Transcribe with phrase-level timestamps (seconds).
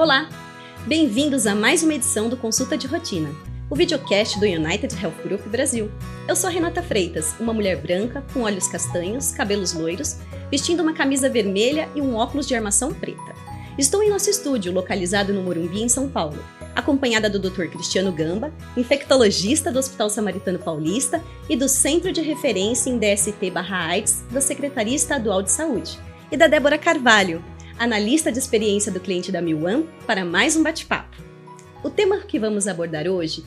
[0.00, 0.30] Olá!
[0.86, 3.28] Bem-vindos a mais uma edição do Consulta de Rotina,
[3.68, 5.90] o videocast do United Health Group Brasil.
[6.26, 10.16] Eu sou Renata Freitas, uma mulher branca, com olhos castanhos, cabelos loiros,
[10.50, 13.34] vestindo uma camisa vermelha e um óculos de armação preta.
[13.76, 16.42] Estou em nosso estúdio, localizado no Morumbi, em São Paulo,
[16.74, 17.66] acompanhada do Dr.
[17.66, 24.40] Cristiano Gamba, infectologista do Hospital Samaritano Paulista e do Centro de Referência em DST/AIDS da
[24.40, 25.98] Secretaria Estadual de Saúde,
[26.32, 27.44] e da Débora Carvalho,
[27.80, 31.16] analista de experiência do cliente da Milwan, para mais um bate-papo.
[31.82, 33.42] O tema que vamos abordar hoje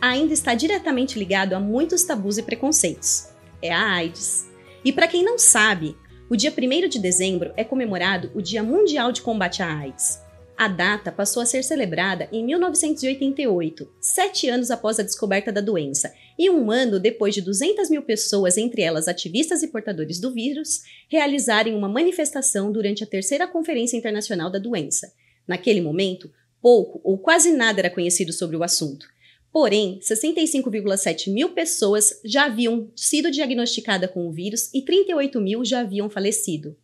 [0.00, 3.28] ainda está diretamente ligado a muitos tabus e preconceitos.
[3.62, 4.50] É a AIDS.
[4.84, 5.96] E para quem não sabe,
[6.28, 10.20] o dia 1 de dezembro é comemorado o Dia Mundial de Combate à AIDS.
[10.58, 16.10] A data passou a ser celebrada em 1988, sete anos após a descoberta da doença,
[16.38, 20.80] e um ano depois de 200 mil pessoas, entre elas ativistas e portadores do vírus,
[21.10, 25.12] realizarem uma manifestação durante a terceira Conferência Internacional da Doença.
[25.46, 26.32] Naquele momento,
[26.62, 29.06] pouco ou quase nada era conhecido sobre o assunto.
[29.52, 35.80] Porém, 65,7 mil pessoas já haviam sido diagnosticadas com o vírus e 38 mil já
[35.80, 36.74] haviam falecido.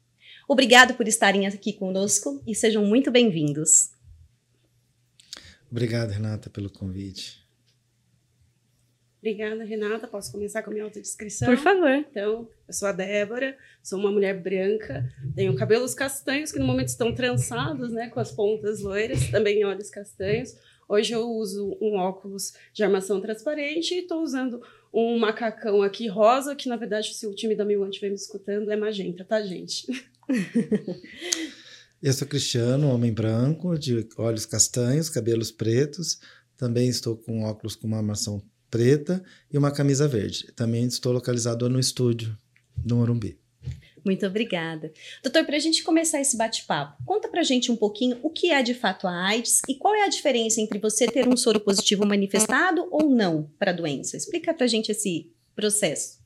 [0.52, 3.90] Obrigado por estarem aqui conosco e sejam muito bem-vindos.
[5.70, 7.42] Obrigado, Renata, pelo convite.
[9.18, 10.06] Obrigada, Renata.
[10.06, 11.48] Posso começar com a minha autodescrição?
[11.48, 11.88] Por favor.
[11.88, 16.88] Então, eu sou a Débora, sou uma mulher branca, tenho cabelos castanhos que no momento
[16.88, 20.54] estão trançados, né, com as pontas loiras, também olhos castanhos.
[20.86, 26.54] Hoje eu uso um óculos de armação transparente e estou usando um macacão aqui rosa,
[26.54, 29.86] que na verdade, se o time da Milan estiver me escutando, é magenta, tá, gente?
[32.02, 36.18] eu sou Cristiano, homem branco, de olhos castanhos, cabelos pretos.
[36.56, 40.52] Também estou com óculos com uma armação preta e uma camisa verde.
[40.54, 42.36] Também estou localizado no estúdio
[42.76, 43.38] do Morumbi.
[44.04, 44.92] Muito obrigada.
[45.22, 48.50] Doutor, para a gente começar esse bate-papo, conta para a gente um pouquinho o que
[48.50, 51.60] é de fato a AIDS e qual é a diferença entre você ter um soro
[51.60, 54.16] positivo manifestado ou não para a doença.
[54.16, 56.21] Explica para a gente esse processo.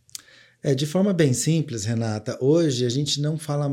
[0.63, 3.69] É, de forma bem simples, Renata, hoje a gente não fala,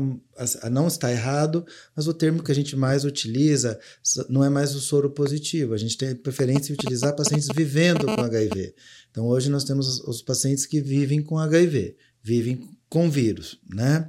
[0.70, 3.80] não está errado, mas o termo que a gente mais utiliza
[4.28, 8.20] não é mais o soro positivo, a gente tem preferência em utilizar pacientes vivendo com
[8.20, 8.74] HIV.
[9.10, 14.08] Então hoje nós temos os pacientes que vivem com HIV, vivem com vírus, né?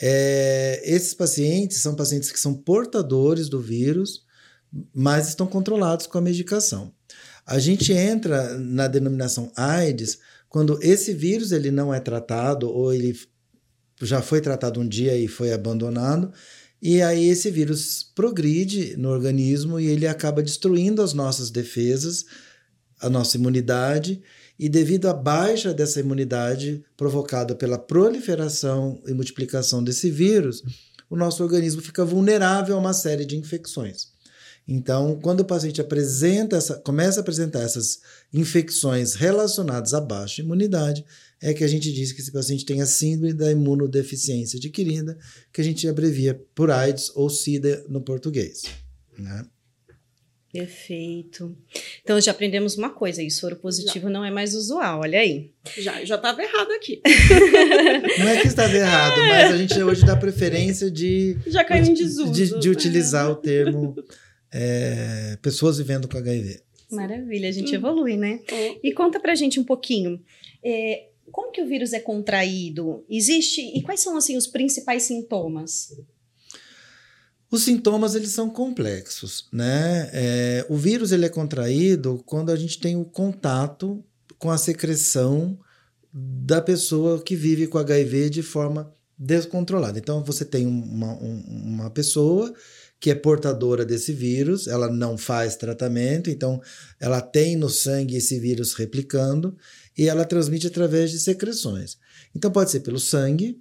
[0.00, 4.24] É, esses pacientes são pacientes que são portadores do vírus,
[4.94, 6.92] mas estão controlados com a medicação.
[7.46, 10.18] A gente entra na denominação AIDS
[10.48, 13.16] quando esse vírus ele não é tratado ou ele
[14.02, 16.32] já foi tratado um dia e foi abandonado,
[16.82, 22.24] e aí esse vírus progride no organismo e ele acaba destruindo as nossas defesas,
[23.00, 24.22] a nossa imunidade,
[24.58, 30.62] e devido à baixa dessa imunidade provocada pela proliferação e multiplicação desse vírus,
[31.08, 34.15] o nosso organismo fica vulnerável a uma série de infecções.
[34.68, 38.00] Então, quando o paciente apresenta essa, começa a apresentar essas
[38.32, 41.04] infecções relacionadas à baixa imunidade,
[41.40, 45.16] é que a gente diz que esse paciente tem a síndrome da imunodeficiência adquirida,
[45.52, 48.64] que a gente abrevia por AIDS ou SIDA no português.
[49.16, 49.46] Né?
[50.52, 51.56] Perfeito.
[52.02, 54.10] Então já aprendemos uma coisa, isso soro positivo já.
[54.10, 55.52] não é mais usual, olha aí.
[55.76, 57.02] Já, já estava errado aqui.
[58.18, 59.28] não é que estava errado, é.
[59.28, 62.32] mas a gente hoje dá preferência de já caiu em desuso.
[62.32, 63.94] De, de utilizar o termo
[64.52, 66.60] é, pessoas vivendo com HIV.
[66.90, 67.74] Maravilha, a gente uhum.
[67.74, 68.40] evolui, né?
[68.50, 68.80] Uhum.
[68.82, 70.22] E conta pra gente um pouquinho.
[70.62, 73.04] É, como que o vírus é contraído?
[73.10, 75.96] Existe e quais são assim os principais sintomas?
[77.50, 80.10] Os sintomas eles são complexos, né?
[80.12, 84.04] É, o vírus ele é contraído quando a gente tem o contato
[84.38, 85.58] com a secreção
[86.12, 89.98] da pessoa que vive com HIV de forma descontrolada.
[89.98, 92.52] Então você tem uma, uma pessoa
[92.98, 96.60] que é portadora desse vírus, ela não faz tratamento, então
[96.98, 99.56] ela tem no sangue esse vírus replicando
[99.96, 101.98] e ela transmite através de secreções.
[102.34, 103.60] Então pode ser pelo sangue,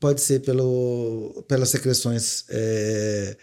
[0.00, 3.36] pode ser pelo, pelas secreções é,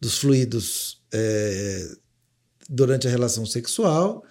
[0.00, 1.88] dos fluidos é,
[2.68, 4.24] durante a relação sexual.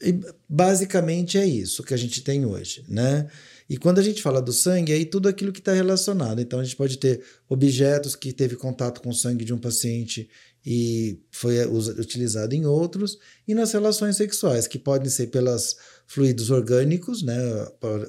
[0.00, 3.28] E basicamente é isso que a gente tem hoje, né?
[3.68, 6.40] E quando a gente fala do sangue, é aí tudo aquilo que está relacionado.
[6.40, 10.28] Então a gente pode ter objetos que teve contato com o sangue de um paciente
[10.66, 15.76] e foi utilizado em outros, e nas relações sexuais, que podem ser pelos
[16.06, 17.36] fluidos orgânicos, né,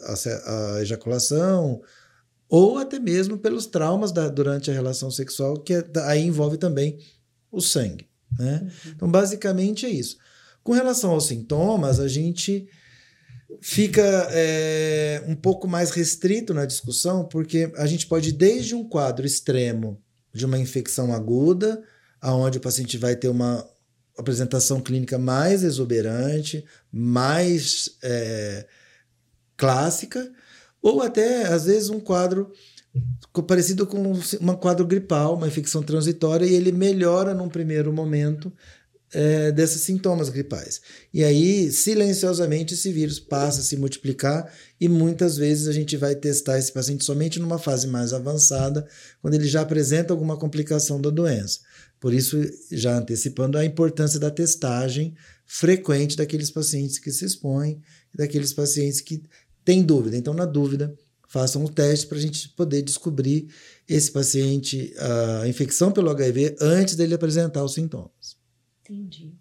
[0.04, 1.82] a, a ejaculação,
[2.48, 6.98] ou até mesmo pelos traumas da, durante a relação sexual, que é, aí envolve também
[7.52, 8.08] o sangue.
[8.40, 8.62] Né?
[8.62, 8.92] Uhum.
[8.96, 10.18] Então, basicamente é isso.
[10.64, 12.68] Com relação aos sintomas, a gente
[13.62, 14.02] fica
[14.32, 19.26] é, um pouco mais restrito na discussão, porque a gente pode ir desde um quadro
[19.26, 20.02] extremo
[20.34, 21.82] de uma infecção aguda
[22.22, 23.66] aonde o paciente vai ter uma
[24.18, 28.66] apresentação clínica mais exuberante, mais é,
[29.58, 30.32] clássica,
[30.82, 32.52] ou até, às vezes, um quadro
[33.48, 38.52] parecido com um quadro gripal, uma infecção transitória, e ele melhora num primeiro momento
[39.16, 40.82] é, desses sintomas gripais.
[41.14, 46.14] E aí, silenciosamente, esse vírus passa a se multiplicar e muitas vezes a gente vai
[46.16, 48.86] testar esse paciente somente numa fase mais avançada,
[49.22, 51.62] quando ele já apresenta alguma complicação da doença.
[51.98, 52.38] Por isso,
[52.70, 55.16] já antecipando a importância da testagem
[55.46, 57.82] frequente daqueles pacientes que se expõem,
[58.14, 59.24] daqueles pacientes que
[59.64, 60.18] têm dúvida.
[60.18, 60.94] Então, na dúvida,
[61.30, 63.48] façam o teste para a gente poder descobrir
[63.88, 64.94] esse paciente,
[65.42, 68.36] a infecção pelo HIV, antes dele apresentar os sintomas.
[68.88, 69.34] Entendi.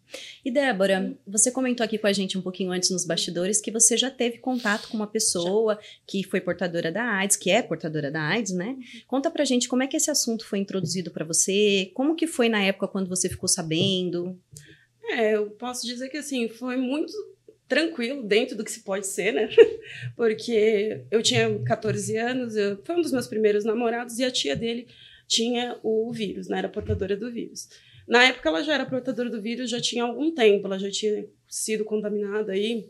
[0.43, 3.94] E Débora, você comentou aqui com a gente um pouquinho antes nos bastidores que você
[3.94, 5.81] já teve contato com uma pessoa já.
[6.06, 8.75] que foi portadora da AIDS, que é portadora da AIDS, né?
[9.06, 12.49] Conta pra gente como é que esse assunto foi introduzido para você, como que foi
[12.49, 14.41] na época quando você ficou sabendo?
[15.11, 17.12] É, eu posso dizer que assim, foi muito
[17.69, 19.50] tranquilo dentro do que se pode ser, né?
[20.17, 24.56] Porque eu tinha 14 anos, eu, foi um dos meus primeiros namorados e a tia
[24.56, 24.87] dele
[25.29, 26.58] tinha o vírus, né?
[26.58, 27.69] Era portadora do vírus.
[28.06, 31.26] Na época ela já era portadora do vírus, já tinha algum tempo, ela já tinha
[31.48, 32.88] sido contaminada aí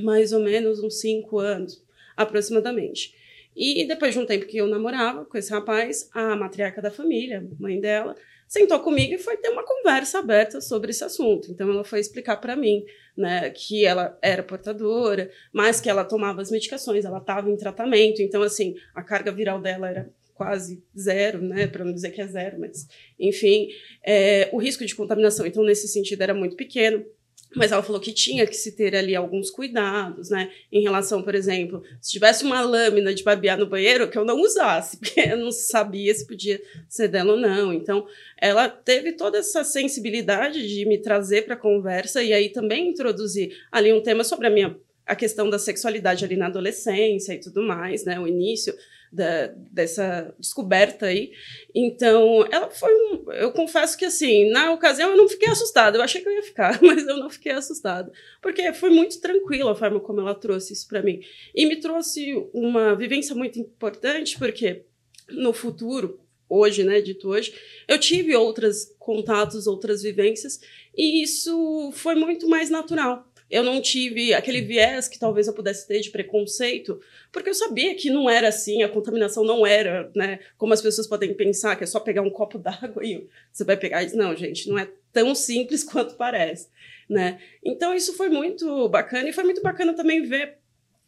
[0.00, 1.82] mais ou menos uns cinco anos,
[2.16, 3.14] aproximadamente.
[3.56, 7.48] E depois de um tempo que eu namorava com esse rapaz, a matriarca da família,
[7.58, 8.14] mãe dela,
[8.46, 11.50] sentou comigo e foi ter uma conversa aberta sobre esse assunto.
[11.50, 12.84] Então ela foi explicar para mim,
[13.16, 18.20] né, que ela era portadora, mas que ela tomava as medicações, ela estava em tratamento.
[18.20, 22.26] Então assim, a carga viral dela era quase zero, né, para não dizer que é
[22.26, 22.86] zero, mas
[23.18, 23.68] enfim,
[24.04, 27.04] é, o risco de contaminação, então nesse sentido era muito pequeno.
[27.54, 30.50] Mas ela falou que tinha que se ter ali alguns cuidados, né?
[30.70, 34.40] Em relação, por exemplo, se tivesse uma lâmina de babear no banheiro, que eu não
[34.40, 37.72] usasse, porque eu não sabia se podia ser dela ou não.
[37.72, 38.06] Então,
[38.36, 43.56] ela teve toda essa sensibilidade de me trazer para a conversa e aí também introduzir
[43.70, 47.62] ali um tema sobre a minha a questão da sexualidade ali na adolescência e tudo
[47.62, 48.18] mais, né?
[48.18, 48.74] O início
[49.16, 51.32] da, dessa descoberta aí.
[51.74, 53.32] Então, ela foi um.
[53.32, 55.96] Eu confesso que, assim, na ocasião eu não fiquei assustada.
[55.96, 58.12] Eu achei que eu ia ficar, mas eu não fiquei assustada.
[58.42, 61.20] Porque foi muito tranquila a forma como ela trouxe isso para mim.
[61.54, 64.84] E me trouxe uma vivência muito importante, porque
[65.30, 67.54] no futuro, hoje, né, dito hoje,
[67.88, 70.60] eu tive outros contatos, outras vivências,
[70.96, 75.86] e isso foi muito mais natural eu não tive aquele viés que talvez eu pudesse
[75.86, 77.00] ter de preconceito,
[77.32, 81.06] porque eu sabia que não era assim, a contaminação não era, né, como as pessoas
[81.06, 84.34] podem pensar, que é só pegar um copo d'água e você vai pegar diz, não,
[84.34, 86.68] gente, não é tão simples quanto parece,
[87.08, 87.40] né?
[87.64, 90.58] Então isso foi muito bacana e foi muito bacana também ver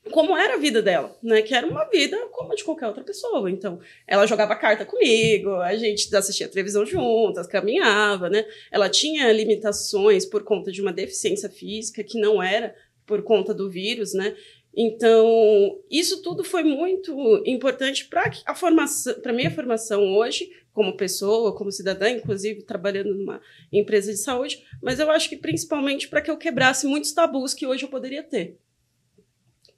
[0.08, 1.42] como era a vida dela, né?
[1.42, 3.50] Que era uma vida como a de qualquer outra pessoa.
[3.50, 8.44] Então, ela jogava carta comigo, a gente assistia televisão juntas, caminhava, né?
[8.70, 12.74] Ela tinha limitações por conta de uma deficiência física que não era
[13.06, 14.36] por conta do vírus, né?
[14.80, 21.56] Então, isso tudo foi muito importante para a formação, para minha formação hoje, como pessoa,
[21.56, 23.40] como cidadã, inclusive trabalhando numa
[23.72, 27.66] empresa de saúde, mas eu acho que principalmente para que eu quebrasse muitos tabus que
[27.66, 28.56] hoje eu poderia ter.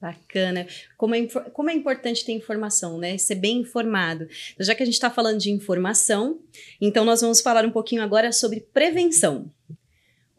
[0.01, 0.67] Bacana.
[0.97, 3.19] Como é, como é importante ter informação, né?
[3.19, 4.27] Ser bem informado.
[4.55, 6.41] Então, já que a gente está falando de informação,
[6.81, 9.51] então nós vamos falar um pouquinho agora sobre prevenção.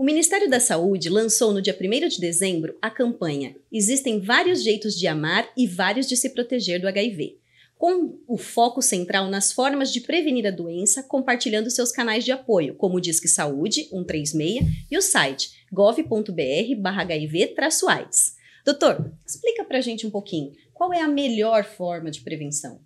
[0.02, 4.98] O Ministério da Saúde lançou no dia 1 de dezembro a campanha Existem vários jeitos
[4.98, 7.38] de amar e vários de se proteger do HIV,
[7.78, 12.74] com o foco central nas formas de prevenir a doença, compartilhando seus canais de apoio,
[12.74, 18.41] como o Disque Saúde 136 e o site gov.br/hiv-aids.
[18.66, 22.82] Doutor, explica para a gente um pouquinho, qual é a melhor forma de prevenção?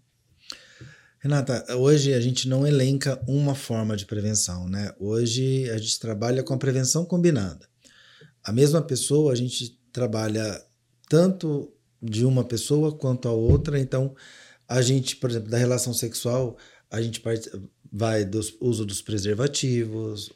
[1.19, 4.93] Renata, hoje a gente não elenca uma forma de prevenção, né?
[4.99, 7.67] Hoje a gente trabalha com a prevenção combinada.
[8.43, 10.63] A mesma pessoa, a gente trabalha
[11.09, 14.15] tanto de uma pessoa quanto a outra, então
[14.67, 16.57] a gente, por exemplo, da relação sexual,
[16.91, 17.21] a gente
[17.91, 20.31] vai do uso dos preservativos,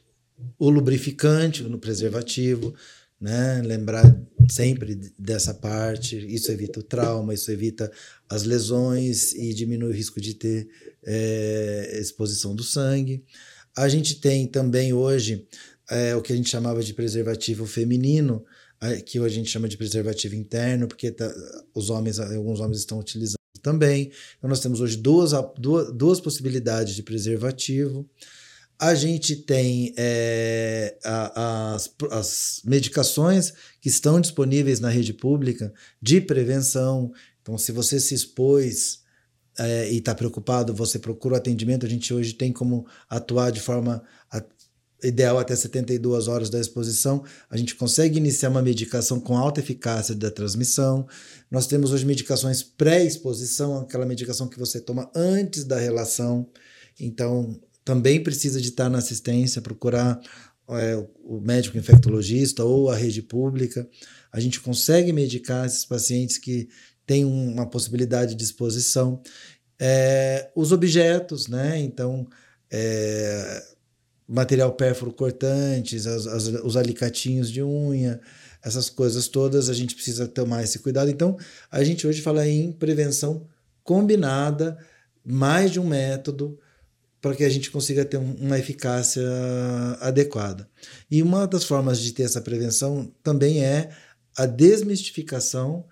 [0.57, 2.73] o lubrificante no preservativo,
[3.19, 3.61] né?
[3.63, 4.03] Lembrar
[4.49, 6.17] sempre dessa parte.
[6.33, 7.91] Isso evita o trauma, isso evita
[8.29, 10.69] as lesões e diminui o risco de ter
[11.05, 13.23] é, exposição do sangue.
[13.75, 15.47] A gente tem também hoje
[15.89, 18.45] é, o que a gente chamava de preservativo feminino,
[19.05, 21.29] que a gente chama de preservativo interno, porque tá,
[21.73, 24.11] os homens, alguns homens estão utilizando também.
[24.37, 28.09] Então nós temos hoje duas, duas, duas possibilidades de preservativo.
[28.79, 36.21] A gente tem é, a, as, as medicações que estão disponíveis na rede pública de
[36.21, 37.11] prevenção.
[37.41, 39.03] Então, se você se expôs
[39.57, 41.85] é, e está preocupado, você procura o atendimento.
[41.85, 44.41] A gente hoje tem como atuar de forma a
[45.03, 50.13] ideal até 72 horas da exposição, a gente consegue iniciar uma medicação com alta eficácia
[50.13, 51.07] da transmissão.
[51.49, 56.49] Nós temos hoje medicações pré-exposição, aquela medicação que você toma antes da relação.
[56.99, 60.19] Então, também precisa de estar na assistência, procurar
[60.69, 63.87] é, o médico infectologista ou a rede pública.
[64.31, 66.69] A gente consegue medicar esses pacientes que
[67.05, 69.21] têm uma possibilidade de exposição.
[69.79, 71.79] É, os objetos, né?
[71.79, 72.27] Então,
[72.69, 73.63] é,
[74.27, 78.21] material pérfuro cortantes, as, as, os alicatinhos de unha,
[78.63, 81.09] essas coisas todas, a gente precisa tomar esse cuidado.
[81.09, 81.37] Então,
[81.71, 83.47] a gente hoje fala em prevenção
[83.83, 84.77] combinada,
[85.25, 86.59] mais de um método,
[87.21, 89.23] para que a gente consiga ter uma eficácia
[89.99, 90.69] adequada.
[91.11, 93.89] E uma das formas de ter essa prevenção também é
[94.37, 95.85] a desmistificação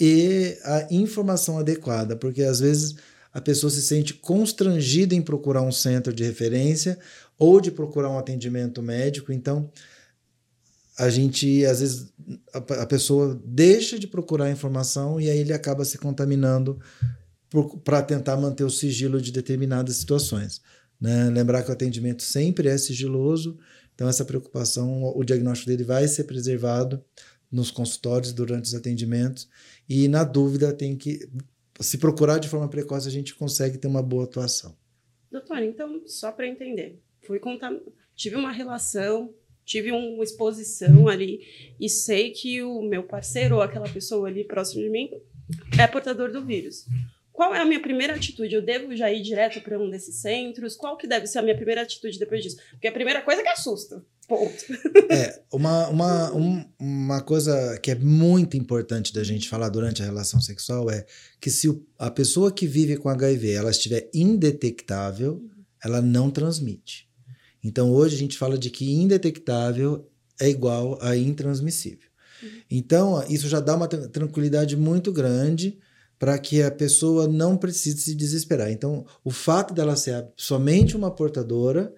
[0.00, 2.96] e a informação adequada, porque às vezes
[3.32, 6.98] a pessoa se sente constrangida em procurar um centro de referência
[7.38, 9.30] ou de procurar um atendimento médico.
[9.30, 9.70] Então,
[10.98, 12.12] a gente, às vezes,
[12.54, 16.80] a, pessoa deixa de procurar informação e aí ele acaba se contaminando
[17.84, 20.60] para tentar manter o sigilo de determinadas situações.
[21.00, 21.28] Né?
[21.30, 23.58] Lembrar que o atendimento sempre é sigiloso,
[23.94, 27.02] então essa preocupação, o diagnóstico dele vai ser preservado
[27.50, 29.48] nos consultórios durante os atendimentos
[29.88, 31.28] e na dúvida tem que
[31.80, 34.76] se procurar de forma precoce a gente consegue ter uma boa atuação.
[35.30, 37.80] Doutora, então só para entender, fui contam...
[38.14, 39.34] tive uma relação,
[39.64, 41.40] tive uma exposição ali
[41.78, 45.10] e sei que o meu parceiro ou aquela pessoa ali próximo de mim
[45.78, 46.86] é portador do vírus.
[47.36, 48.54] Qual é a minha primeira atitude?
[48.54, 50.74] Eu devo já ir direto para um desses centros?
[50.74, 52.56] Qual que deve ser a minha primeira atitude depois disso?
[52.70, 54.02] Porque a primeira coisa é que assusta.
[54.26, 54.64] Ponto.
[55.10, 60.06] É, uma, uma, um, uma coisa que é muito importante da gente falar durante a
[60.06, 61.04] relação sexual é
[61.38, 65.44] que se a pessoa que vive com HIV ela estiver indetectável,
[65.84, 67.06] ela não transmite.
[67.62, 72.08] Então hoje a gente fala de que indetectável é igual a intransmissível.
[72.42, 72.48] Uhum.
[72.70, 75.78] Então isso já dá uma tranquilidade muito grande
[76.18, 78.70] para que a pessoa não precise se desesperar.
[78.70, 81.92] Então o fato dela ser somente uma portadora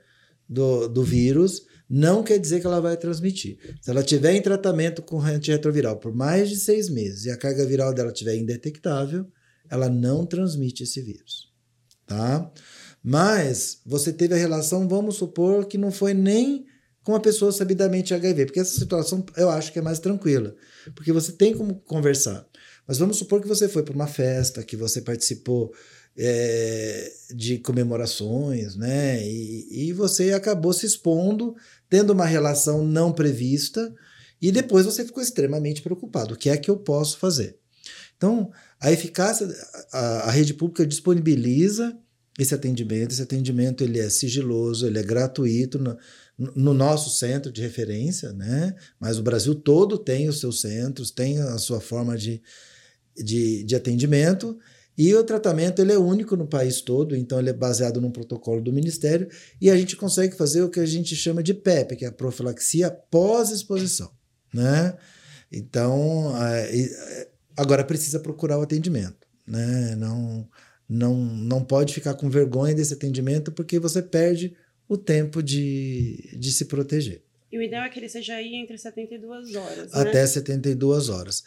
[0.48, 3.58] do, do vírus não quer dizer que ela vai transmitir.
[3.80, 7.64] Se ela tiver em tratamento com antirretroviral por mais de seis meses e a carga
[7.64, 9.26] viral dela estiver indetectável,
[9.70, 11.52] ela não transmite esse vírus.
[12.06, 12.50] Tá?
[13.02, 16.66] Mas você teve a relação, vamos supor que não foi nem
[17.02, 20.54] com uma pessoa sabidamente HIV, porque essa situação eu acho que é mais tranquila,
[20.94, 22.46] porque você tem como conversar.
[22.88, 25.74] Mas vamos supor que você foi para uma festa, que você participou
[26.16, 29.22] é, de comemorações, né?
[29.22, 31.54] E, e você acabou se expondo,
[31.90, 33.94] tendo uma relação não prevista,
[34.40, 36.32] e depois você ficou extremamente preocupado.
[36.32, 37.58] O que é que eu posso fazer?
[38.16, 39.46] Então, a eficácia,
[39.92, 41.96] a, a rede pública disponibiliza
[42.38, 43.12] esse atendimento.
[43.12, 45.98] Esse atendimento ele é sigiloso, ele é gratuito no,
[46.38, 48.74] no, nosso centro de referência, né?
[48.98, 52.40] Mas o Brasil todo tem os seus centros, tem a sua forma de,
[53.22, 54.58] de, de atendimento.
[54.96, 58.60] E o tratamento ele é único no país todo, então ele é baseado num protocolo
[58.60, 59.28] do Ministério
[59.60, 62.12] e a gente consegue fazer o que a gente chama de PEP, que é a
[62.12, 64.10] profilaxia pós-exposição,
[64.52, 64.96] né?
[65.52, 66.34] Então,
[67.56, 69.94] agora precisa procurar o atendimento, né?
[69.94, 70.48] Não,
[70.88, 74.56] não, não pode ficar com vergonha desse atendimento porque você perde
[74.88, 77.22] o tempo de, de se proteger.
[77.50, 79.92] E o ideal é que ele seja aí entre 72 horas.
[79.92, 80.00] Né?
[80.00, 81.42] Até 72 horas.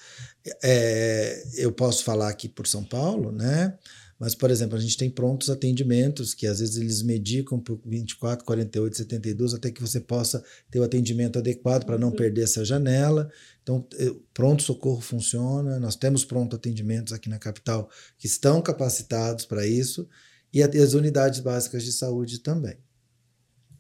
[0.63, 3.77] É, eu posso falar aqui por São Paulo, né?
[4.21, 8.45] Mas, por exemplo, a gente tem prontos atendimentos que às vezes eles medicam por 24,
[8.45, 12.15] 48, 72, até que você possa ter o atendimento adequado para não uhum.
[12.15, 13.31] perder essa janela.
[13.63, 13.83] Então,
[14.31, 17.89] pronto socorro funciona, nós temos pronto atendimentos aqui na capital
[18.19, 20.07] que estão capacitados para isso,
[20.53, 22.77] e as unidades básicas de saúde também.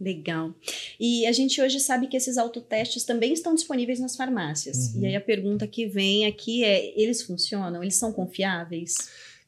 [0.01, 0.55] Legal.
[0.99, 4.95] E a gente hoje sabe que esses autotestes também estão disponíveis nas farmácias.
[4.95, 5.01] Uhum.
[5.03, 7.83] E aí a pergunta que vem aqui é: eles funcionam?
[7.83, 8.95] Eles são confiáveis?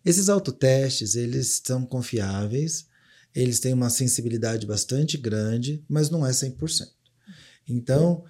[0.05, 2.85] Esses autotestes, eles são confiáveis,
[3.33, 6.87] eles têm uma sensibilidade bastante grande, mas não é 100%.
[7.67, 8.23] Então,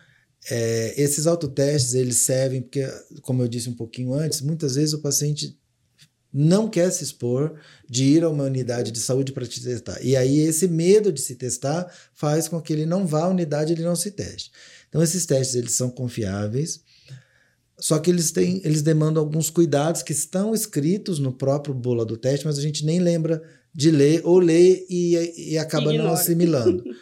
[0.50, 2.88] é, esses autotestes, eles servem porque,
[3.22, 5.60] como eu disse um pouquinho antes, muitas vezes o paciente
[6.34, 7.54] não quer se expor
[7.88, 10.04] de ir a uma unidade de saúde para te testar.
[10.04, 13.72] E aí esse medo de se testar faz com que ele não vá à unidade
[13.72, 14.52] e ele não se teste.
[14.90, 16.82] Então esses testes eles são confiáveis,
[17.78, 22.18] só que eles têm, eles demandam alguns cuidados que estão escritos no próprio bula do
[22.18, 26.10] teste, mas a gente nem lembra de ler ou lê e, e acaba Ignora.
[26.10, 26.84] não assimilando.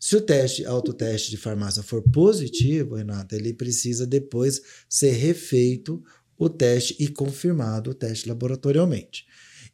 [0.00, 6.02] Se o teste, autoteste de farmácia for positivo, Renata, ele precisa depois ser refeito
[6.38, 9.26] o teste e confirmado o teste laboratorialmente.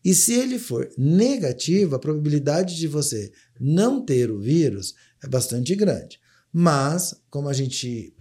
[0.04, 5.75] E se ele for negativo, a probabilidade de você não ter o vírus é bastante
[5.75, 6.18] grande.
[6.52, 8.14] Mas, como a gente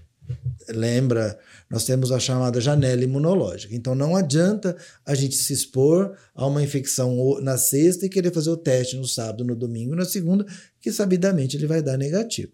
[0.70, 1.38] lembra,
[1.70, 3.76] nós temos a chamada janela imunológica.
[3.76, 8.50] Então não adianta a gente se expor a uma infecção na sexta e querer fazer
[8.50, 10.46] o teste no sábado, no domingo, na segunda,
[10.80, 12.52] que sabidamente ele vai dar negativo.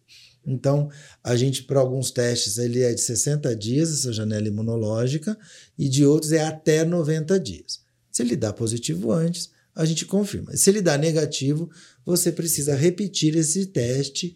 [0.51, 0.89] Então,
[1.23, 5.37] a gente, para alguns testes, ele é de 60 dias, essa janela imunológica,
[5.77, 7.81] e de outros é até 90 dias.
[8.11, 10.55] Se ele dá positivo antes, a gente confirma.
[10.57, 11.69] Se ele dá negativo,
[12.05, 14.35] você precisa repetir esse teste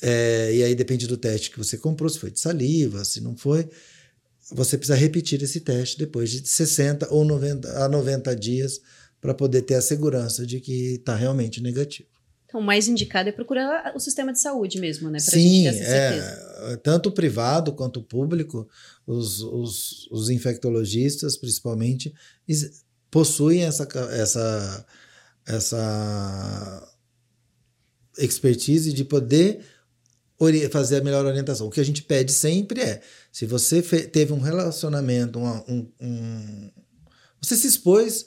[0.00, 3.36] é, e aí depende do teste que você comprou, se foi de saliva, se não
[3.36, 3.68] foi.
[4.50, 8.80] Você precisa repetir esse teste depois de 60 ou 90 a 90 dias
[9.20, 12.08] para poder ter a segurança de que está realmente negativo.
[12.52, 15.18] Então, o mais indicado é procurar o sistema de saúde mesmo, né?
[15.18, 18.68] Pra Sim, é, tanto o privado quanto o público,
[19.06, 22.12] os, os, os infectologistas, principalmente,
[23.10, 24.86] possuem essa, essa,
[25.46, 26.94] essa
[28.18, 29.64] expertise de poder
[30.70, 31.68] fazer a melhor orientação.
[31.68, 33.00] O que a gente pede sempre é:
[33.32, 36.70] se você teve um relacionamento, um, um,
[37.40, 38.26] você se expôs,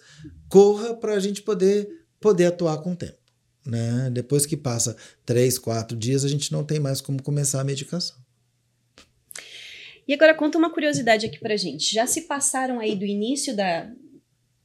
[0.49, 1.87] corra para a gente poder,
[2.19, 3.24] poder atuar com o tempo.
[3.65, 4.09] Né?
[4.11, 4.95] Depois que passa
[5.25, 8.15] três, quatro dias, a gente não tem mais como começar a medicação.
[10.07, 11.91] E agora conta uma curiosidade aqui pra gente.
[11.91, 13.91] Já se passaram aí do início da,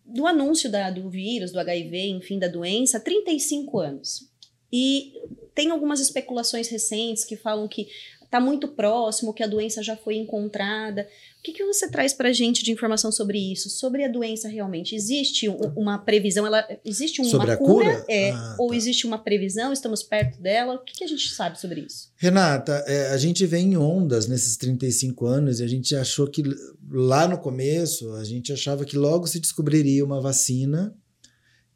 [0.04, 4.28] do anúncio da, do vírus, do HIV, enfim, da doença, 35 anos.
[4.70, 5.14] E
[5.54, 7.88] tem algumas especulações recentes que falam que
[8.30, 11.02] está muito próximo, que a doença já foi encontrada.
[11.40, 13.68] O que, que você traz para a gente de informação sobre isso?
[13.68, 14.94] Sobre a doença realmente?
[14.94, 16.46] Existe um, uma previsão?
[16.46, 17.96] Ela, existe uma sobre cura?
[17.96, 18.04] cura?
[18.08, 18.76] É, ah, ou tá.
[18.76, 19.72] existe uma previsão?
[19.72, 20.74] Estamos perto dela?
[20.74, 22.12] O que, que a gente sabe sobre isso?
[22.16, 26.44] Renata, é, a gente vem em ondas nesses 35 anos e a gente achou que
[26.88, 30.94] lá no começo, a gente achava que logo se descobriria uma vacina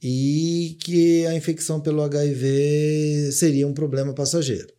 [0.00, 4.72] e que a infecção pelo HIV seria um problema passageiro.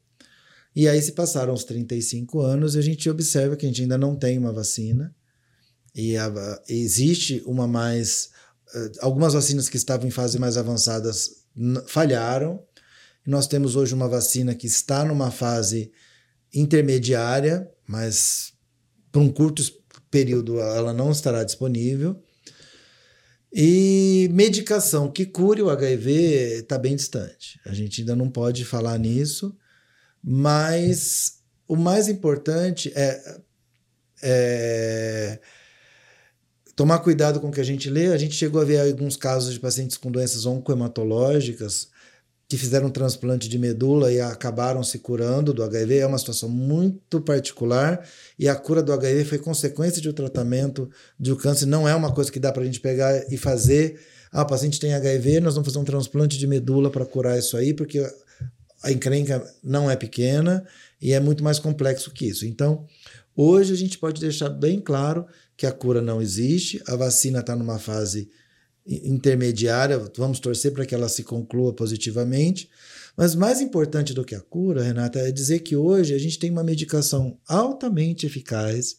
[0.76, 3.98] E aí se passaram os 35 anos e a gente observa que a gente ainda
[3.98, 5.16] não tem uma vacina
[5.96, 6.30] e a,
[6.68, 8.30] existe uma mais
[8.74, 11.46] eh, algumas vacinas que estavam em fase mais avançadas
[11.88, 12.62] falharam.
[13.26, 15.92] Nós temos hoje uma vacina que está numa fase
[16.54, 18.54] intermediária, mas
[19.12, 19.64] por um curto
[20.12, 22.22] período ela não estará disponível.
[23.54, 27.58] E medicação que cure o HIV está bem distante.
[27.66, 29.56] A gente ainda não pode falar nisso,
[30.28, 33.38] mas o mais importante é,
[34.24, 35.40] é
[36.76, 38.08] tomar cuidado com o que a gente lê.
[38.08, 41.90] A gente chegou a ver alguns casos de pacientes com doenças oncohematológicas
[42.48, 46.00] que fizeram transplante de medula e acabaram se curando do HIV.
[46.00, 48.04] É uma situação muito particular
[48.38, 51.68] e a cura do HIV foi consequência de um tratamento de um câncer.
[51.68, 54.00] Não é uma coisa que dá para a gente pegar e fazer.
[54.32, 57.56] Ah, o paciente tem HIV, nós vamos fazer um transplante de medula para curar isso
[57.56, 58.04] aí, porque
[58.86, 60.64] a encrenca não é pequena
[61.02, 62.46] e é muito mais complexo que isso.
[62.46, 62.86] Então,
[63.36, 65.26] hoje a gente pode deixar bem claro
[65.58, 68.30] que a cura não existe, a vacina está numa fase
[68.86, 72.70] intermediária, vamos torcer para que ela se conclua positivamente.
[73.18, 76.52] Mas mais importante do que a cura, Renata, é dizer que hoje a gente tem
[76.52, 78.98] uma medicação altamente eficaz.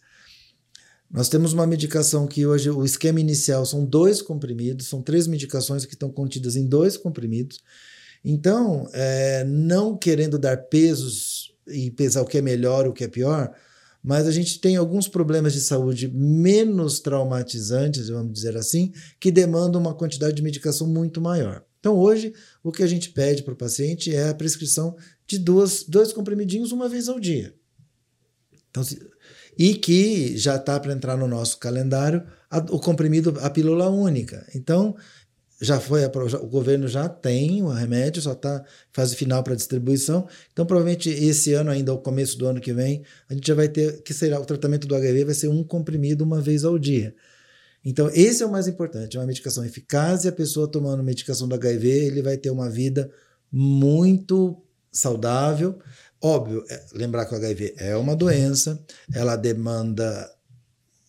[1.09, 5.87] Nós temos uma medicação que hoje o esquema inicial são dois comprimidos, são três medicações
[5.87, 7.61] que estão contidas em dois comprimidos.
[8.29, 13.09] Então, é, não querendo dar pesos e pesar o que é melhor, o que é
[13.09, 13.55] pior,
[14.03, 19.81] mas a gente tem alguns problemas de saúde menos traumatizantes, vamos dizer assim, que demandam
[19.81, 21.63] uma quantidade de medicação muito maior.
[21.79, 22.35] Então, hoje,
[22.65, 26.73] o que a gente pede para o paciente é a prescrição de duas, dois comprimidinhos
[26.73, 27.55] uma vez ao dia.
[28.69, 28.83] Então,
[29.57, 34.45] e que já está para entrar no nosso calendário a, o comprimido, a pílula única.
[34.53, 34.97] Então,
[35.61, 40.29] já foi o governo já tem o remédio, só está fase final para distribuição.
[40.53, 43.69] Então, provavelmente esse ano ainda, ao começo do ano que vem, a gente já vai
[43.69, 47.15] ter que será o tratamento do HIV vai ser um comprimido uma vez ao dia.
[47.85, 51.47] Então, esse é o mais importante, é uma medicação eficaz e a pessoa tomando medicação
[51.47, 53.11] do HIV, ele vai ter uma vida
[53.51, 55.79] muito saudável.
[56.21, 58.83] Óbvio, é, lembrar que o HIV é uma doença,
[59.15, 60.29] ela demanda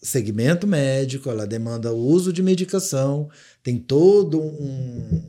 [0.07, 3.29] segmento médico, ela demanda o uso de medicação,
[3.61, 5.21] tem todo um,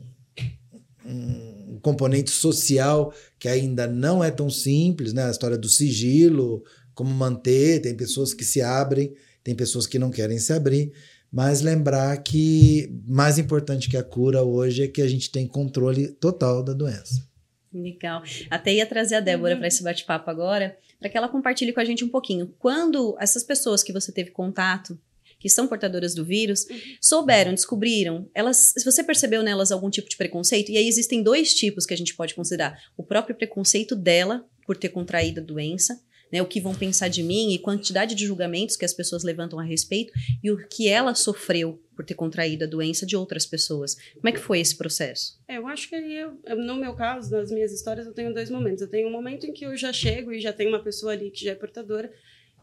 [1.05, 5.25] um componente social que ainda não é tão simples, né?
[5.25, 6.63] A história do sigilo,
[6.93, 9.13] como manter, tem pessoas que se abrem,
[9.43, 10.91] tem pessoas que não querem se abrir,
[11.31, 16.07] mas lembrar que mais importante que a cura hoje é que a gente tem controle
[16.07, 17.28] total da doença.
[17.73, 18.23] Legal.
[18.49, 21.85] Até ia trazer a Débora para esse bate-papo agora, para que ela compartilhe com a
[21.85, 22.53] gente um pouquinho.
[22.59, 24.99] Quando essas pessoas que você teve contato
[25.39, 26.77] que são portadoras do vírus, uhum.
[26.99, 31.53] souberam, descobriram, elas, se você percebeu nelas algum tipo de preconceito, e aí existem dois
[31.53, 35.99] tipos que a gente pode considerar: o próprio preconceito dela por ter contraído a doença,
[36.31, 39.59] né, o que vão pensar de mim e quantidade de julgamentos que as pessoas levantam
[39.59, 43.97] a respeito e o que ela sofreu por ter contraído a doença de outras pessoas.
[44.13, 45.37] Como é que foi esse processo?
[45.45, 48.81] É, eu acho que eu, no meu caso, nas minhas histórias, eu tenho dois momentos.
[48.81, 51.29] Eu tenho um momento em que eu já chego e já tem uma pessoa ali
[51.29, 52.09] que já é portadora,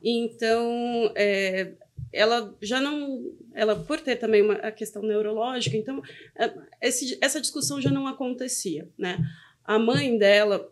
[0.02, 1.72] então é,
[2.14, 6.02] ela já não, ela por ter também uma a questão neurológica, então
[6.34, 9.18] é, esse, essa discussão já não acontecia, né?
[9.62, 10.66] A mãe dela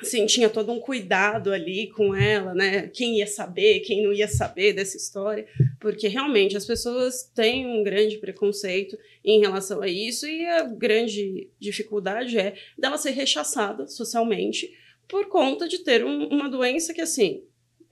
[0.00, 2.88] assim, tinha todo um cuidado ali com ela, né?
[2.88, 5.46] Quem ia saber, quem não ia saber dessa história,
[5.80, 11.50] porque realmente as pessoas têm um grande preconceito em relação a isso e a grande
[11.58, 14.70] dificuldade é dela ser rechaçada socialmente
[15.08, 17.44] por conta de ter um, uma doença que assim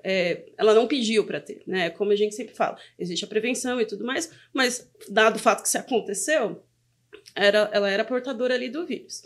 [0.05, 1.89] é, ela não pediu para ter, né?
[1.89, 5.63] Como a gente sempre fala, existe a prevenção e tudo mais, mas dado o fato
[5.63, 6.63] que se aconteceu,
[7.35, 9.23] era, ela era portadora ali do vírus.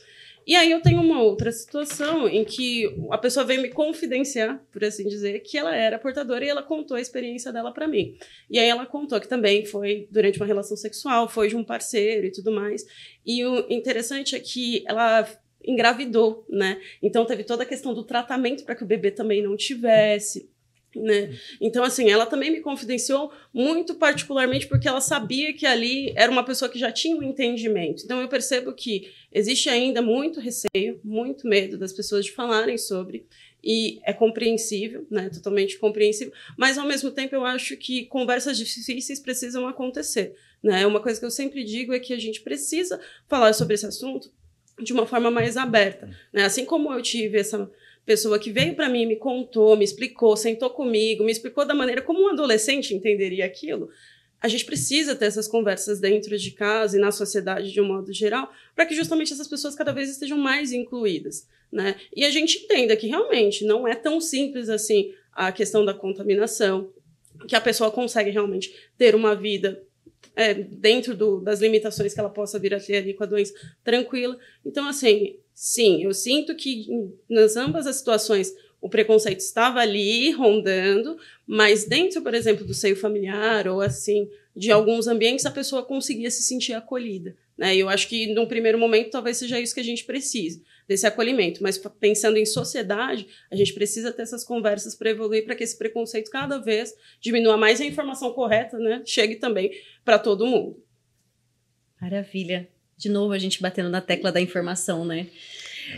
[0.48, 4.82] E aí eu tenho uma outra situação em que a pessoa veio me confidenciar, por
[4.82, 8.16] assim dizer, que ela era portadora e ela contou a experiência dela para mim.
[8.50, 12.26] E aí ela contou que também foi durante uma relação sexual, foi de um parceiro
[12.26, 12.82] e tudo mais.
[13.26, 15.28] E o interessante é que ela
[15.62, 16.80] engravidou, né?
[17.02, 20.48] Então teve toda a questão do tratamento para que o bebê também não tivesse.
[20.96, 21.38] Né?
[21.60, 26.42] Então, assim, ela também me confidenciou muito particularmente porque ela sabia que ali era uma
[26.42, 28.02] pessoa que já tinha um entendimento.
[28.04, 33.26] Então, eu percebo que existe ainda muito receio, muito medo das pessoas de falarem sobre,
[33.62, 35.28] e é compreensível, né?
[35.30, 40.86] Totalmente compreensível, mas ao mesmo tempo eu acho que conversas difíceis precisam acontecer, né?
[40.86, 44.30] Uma coisa que eu sempre digo é que a gente precisa falar sobre esse assunto
[44.80, 46.44] de uma forma mais aberta, né?
[46.44, 47.70] Assim como eu tive essa
[48.08, 52.00] pessoa que veio para mim, me contou, me explicou, sentou comigo, me explicou da maneira
[52.00, 53.90] como um adolescente entenderia aquilo.
[54.40, 58.10] A gente precisa ter essas conversas dentro de casa e na sociedade de um modo
[58.10, 61.96] geral, para que justamente essas pessoas cada vez estejam mais incluídas, né?
[62.16, 66.90] E a gente entenda que realmente não é tão simples assim a questão da contaminação,
[67.46, 69.82] que a pessoa consegue realmente ter uma vida
[70.34, 73.52] é, dentro do, das limitações que ela possa vir a ter ali com a doença
[73.84, 74.38] tranquila.
[74.64, 76.86] Então, assim, sim, eu sinto que
[77.28, 82.94] nas ambas as situações o preconceito estava ali rondando, mas dentro, por exemplo, do seio
[82.94, 87.36] familiar ou assim, de alguns ambientes, a pessoa conseguia se sentir acolhida.
[87.56, 87.76] Né?
[87.76, 91.60] Eu acho que, num primeiro momento, talvez seja isso que a gente precise, desse acolhimento.
[91.60, 95.76] Mas pensando em sociedade, a gente precisa ter essas conversas para evoluir, para que esse
[95.76, 99.72] preconceito cada vez diminua mais e a informação correta né, chegue também
[100.04, 100.80] para todo mundo.
[102.00, 102.68] Maravilha.
[102.98, 105.28] De novo, a gente batendo na tecla da informação, né?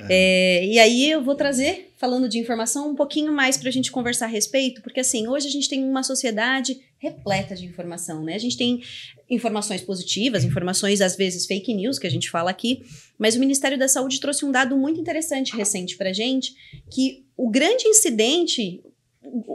[0.08, 3.90] É, e aí eu vou trazer, falando de informação, um pouquinho mais para a gente
[3.90, 8.34] conversar a respeito, porque assim, hoje a gente tem uma sociedade repleta de informação, né?
[8.34, 8.82] A gente tem
[9.28, 12.82] informações positivas, informações às vezes fake news, que a gente fala aqui,
[13.18, 16.54] mas o Ministério da Saúde trouxe um dado muito interessante recente para gente,
[16.90, 18.82] que o grande incidente,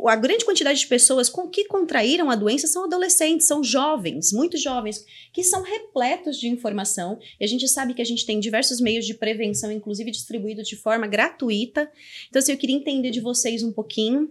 [0.08, 4.58] a grande quantidade de pessoas com que contraíram a doença são adolescentes, são jovens, muito
[4.58, 7.20] jovens, que são repletos de informação.
[7.40, 10.76] E a gente sabe que a gente tem diversos meios de prevenção, inclusive distribuídos de
[10.76, 11.90] forma gratuita.
[12.30, 14.30] Então, assim, eu queria entender de vocês um pouquinho.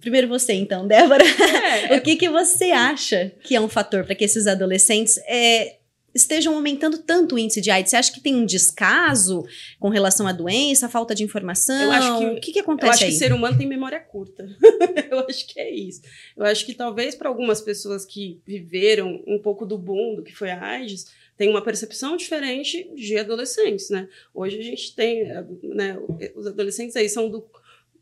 [0.00, 1.24] Primeiro você, então, Débora.
[1.88, 1.94] É.
[1.96, 5.76] o que, que você acha que é um fator para que esses adolescentes é,
[6.14, 7.90] estejam aumentando tanto o índice de AIDS?
[7.90, 9.44] Você acha que tem um descaso
[9.80, 11.82] com relação à doença, falta de informação?
[11.82, 13.10] Eu acho que, o que, que acontece Eu acho aí?
[13.10, 14.48] que o ser humano tem memória curta.
[15.10, 16.02] eu acho que é isso.
[16.36, 20.34] Eu acho que talvez para algumas pessoas que viveram um pouco do boom do que
[20.34, 24.08] foi a AIDS, tem uma percepção diferente de adolescentes, né?
[24.32, 25.24] Hoje a gente tem,
[25.62, 25.98] né,
[26.34, 27.44] os adolescentes aí são do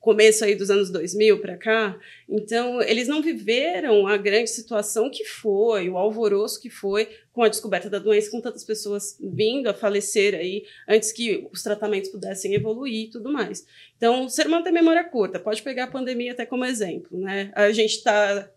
[0.03, 1.97] começo aí dos anos 2000 para cá.
[2.29, 7.49] Então, eles não viveram a grande situação que foi, o alvoroço que foi com a
[7.49, 12.53] descoberta da doença, com tantas pessoas vindo a falecer aí antes que os tratamentos pudessem
[12.53, 13.65] evoluir e tudo mais.
[13.97, 15.39] Então, o ser humano tem memória curta.
[15.39, 17.53] Pode pegar a pandemia até como exemplo, né?
[17.55, 18.51] A gente está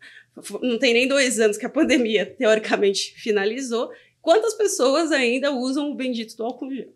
[0.62, 3.90] não tem nem dois anos que a pandemia teoricamente finalizou.
[4.22, 6.92] Quantas pessoas ainda usam o bendito do álcool gel?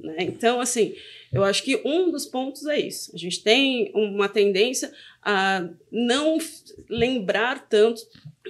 [0.00, 0.16] Né?
[0.18, 0.94] Então, assim,
[1.34, 3.10] eu acho que um dos pontos é isso.
[3.14, 4.92] A gente tem uma tendência
[5.22, 6.38] a não
[6.88, 8.02] lembrar tanto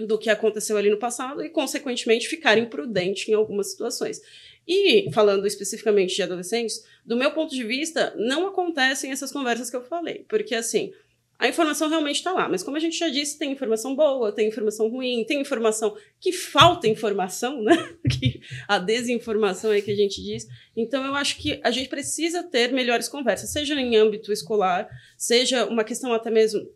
[0.06, 4.20] do que aconteceu ali no passado e, consequentemente, ficar imprudente em algumas situações.
[4.66, 9.76] E, falando especificamente de adolescentes, do meu ponto de vista, não acontecem essas conversas que
[9.76, 10.24] eu falei.
[10.28, 10.92] Porque, assim,
[11.38, 14.48] a informação realmente está lá, mas como a gente já disse, tem informação boa, tem
[14.48, 17.94] informação ruim, tem informação que falta informação, né?
[18.08, 20.46] Que a desinformação é que a gente diz.
[20.76, 25.66] Então eu acho que a gente precisa ter melhores conversas, seja em âmbito escolar, seja
[25.66, 26.66] uma questão até mesmo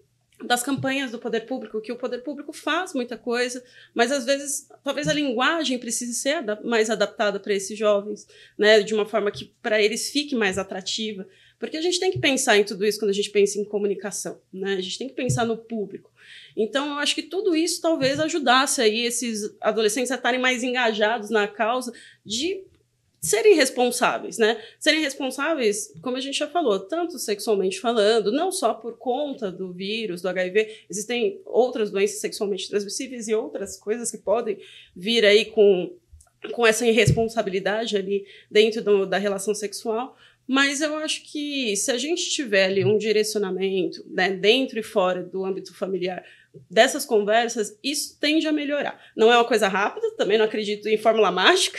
[0.44, 4.68] das campanhas do poder público, que o poder público faz muita coisa, mas às vezes
[4.84, 9.52] talvez a linguagem precise ser mais adaptada para esses jovens, né, de uma forma que
[9.60, 11.26] para eles fique mais atrativa,
[11.58, 14.40] porque a gente tem que pensar em tudo isso quando a gente pensa em comunicação,
[14.52, 14.74] né?
[14.74, 16.10] A gente tem que pensar no público.
[16.56, 21.30] Então, eu acho que tudo isso talvez ajudasse aí esses adolescentes a estarem mais engajados
[21.30, 21.92] na causa
[22.24, 22.64] de
[23.20, 24.62] serem responsáveis, né?
[24.78, 29.72] Serem responsáveis, como a gente já falou, tanto sexualmente falando, não só por conta do
[29.72, 34.58] vírus, do HIV, existem outras doenças sexualmente transmissíveis e outras coisas que podem
[34.94, 35.92] vir aí com,
[36.52, 40.16] com essa irresponsabilidade ali dentro do, da relação sexual.
[40.48, 45.22] Mas eu acho que se a gente tiver ali um direcionamento, né, dentro e fora
[45.22, 46.24] do âmbito familiar,
[46.70, 48.98] dessas conversas, isso tende a melhorar.
[49.14, 51.78] Não é uma coisa rápida, também não acredito em fórmula mágica,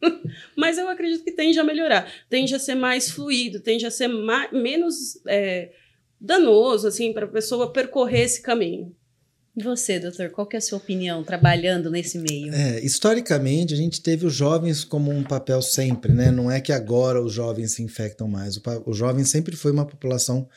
[0.56, 4.08] Mas eu acredito que tende a melhorar, tende a ser mais fluido, tende a ser
[4.52, 5.72] menos é,
[6.20, 8.94] danoso assim para a pessoa percorrer esse caminho.
[9.58, 12.54] E você, doutor, qual que é a sua opinião trabalhando nesse meio?
[12.54, 16.30] É, historicamente, a gente teve os jovens como um papel sempre, né?
[16.30, 18.56] Não é que agora os jovens se infectam mais.
[18.56, 20.48] O, o jovem sempre foi uma população.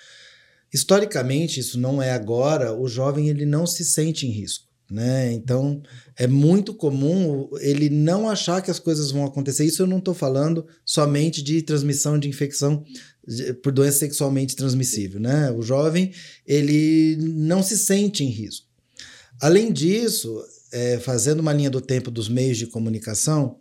[0.71, 4.69] Historicamente, isso não é agora, o jovem ele não se sente em risco.
[4.87, 5.31] Né?
[5.31, 5.81] Então
[6.17, 9.65] é muito comum ele não achar que as coisas vão acontecer.
[9.65, 12.83] Isso eu não estou falando somente de transmissão de infecção
[13.63, 15.19] por doença sexualmente transmissível.
[15.19, 15.49] Né?
[15.49, 16.11] O jovem
[16.45, 18.69] ele não se sente em risco.
[19.41, 23.57] Além disso, é, fazendo uma linha do tempo dos meios de comunicação,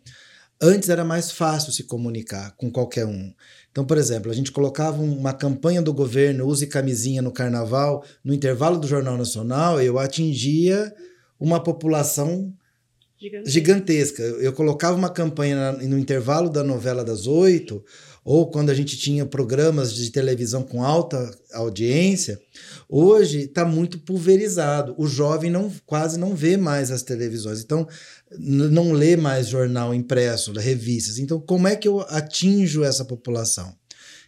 [0.60, 3.32] antes era mais fácil se comunicar com qualquer um.
[3.70, 8.34] Então, por exemplo, a gente colocava uma campanha do governo use camisinha no carnaval, no
[8.34, 10.94] intervalo do Jornal Nacional, eu atingia
[11.38, 12.52] uma população
[13.18, 13.50] gigantesca.
[13.50, 14.22] gigantesca.
[14.22, 17.82] Eu colocava uma campanha no intervalo da novela das oito,
[18.24, 22.40] ou quando a gente tinha programas de televisão com alta audiência,
[22.88, 24.94] hoje está muito pulverizado.
[24.98, 27.88] O jovem não, quase não vê mais as televisões, então
[28.38, 31.18] não lê mais jornal impresso, revistas.
[31.18, 33.74] Então, como é que eu atinjo essa população?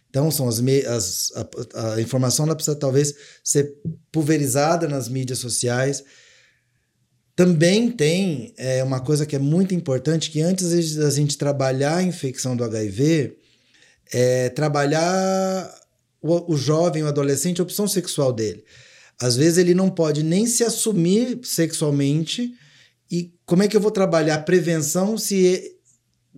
[0.09, 1.31] Então, são as, as
[1.73, 3.73] a, a informação ela precisa talvez ser
[4.11, 6.03] pulverizada nas mídias sociais
[7.35, 12.03] também tem é, uma coisa que é muito importante, que antes da gente trabalhar a
[12.03, 13.35] infecção do HIV,
[14.13, 15.73] é trabalhar
[16.21, 18.63] o, o jovem, o adolescente, a opção sexual dele.
[19.19, 22.53] Às vezes ele não pode nem se assumir sexualmente,
[23.11, 25.71] e como é que eu vou trabalhar prevenção se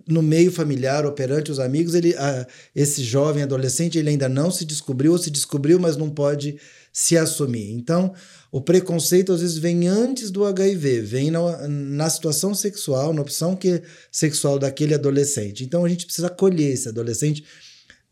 [0.06, 4.50] no meio familiar ou perante os amigos, ele, a, esse jovem adolescente ele ainda não
[4.50, 6.58] se descobriu ou se descobriu, mas não pode
[6.92, 7.72] se assumir.
[7.72, 8.14] Então,
[8.52, 13.56] o preconceito às vezes vem antes do HIV, vem na, na situação sexual, na opção
[13.56, 15.64] que, sexual daquele adolescente.
[15.64, 17.44] Então, a gente precisa acolher esse adolescente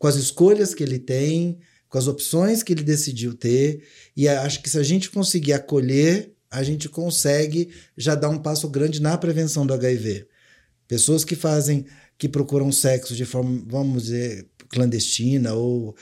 [0.04, 3.82] com as escolhas que ele tem, com as opções que ele decidiu ter.
[4.14, 8.68] E acho que se a gente conseguir acolher, a gente consegue já dar um passo
[8.68, 10.28] grande na prevenção do HIV.
[10.86, 11.86] Pessoas que fazem,
[12.18, 15.96] que procuram sexo de forma, vamos dizer, clandestina ou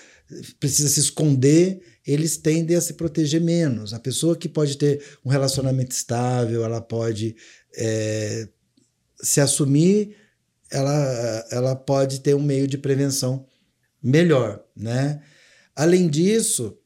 [0.59, 3.95] precisa se esconder, eles tendem a se proteger menos.
[3.95, 7.37] A pessoa que pode ter um relacionamento estável, ela pode
[7.77, 8.49] é,
[9.23, 10.17] se assumir,
[10.73, 13.47] ela, ela pode ter um meio de prevenção
[14.03, 15.23] melhor, né?
[15.75, 16.77] Além disso,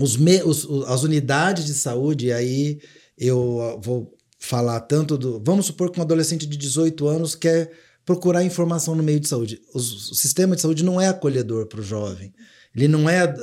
[0.00, 2.80] os, me, os as unidades de saúde, aí
[3.16, 5.42] eu vou falar tanto do.
[5.44, 7.70] Vamos supor que um adolescente de 18 anos quer
[8.04, 9.60] procurar informação no meio de saúde.
[9.74, 12.32] O, o sistema de saúde não é acolhedor para o jovem.
[12.74, 13.34] Ele não é.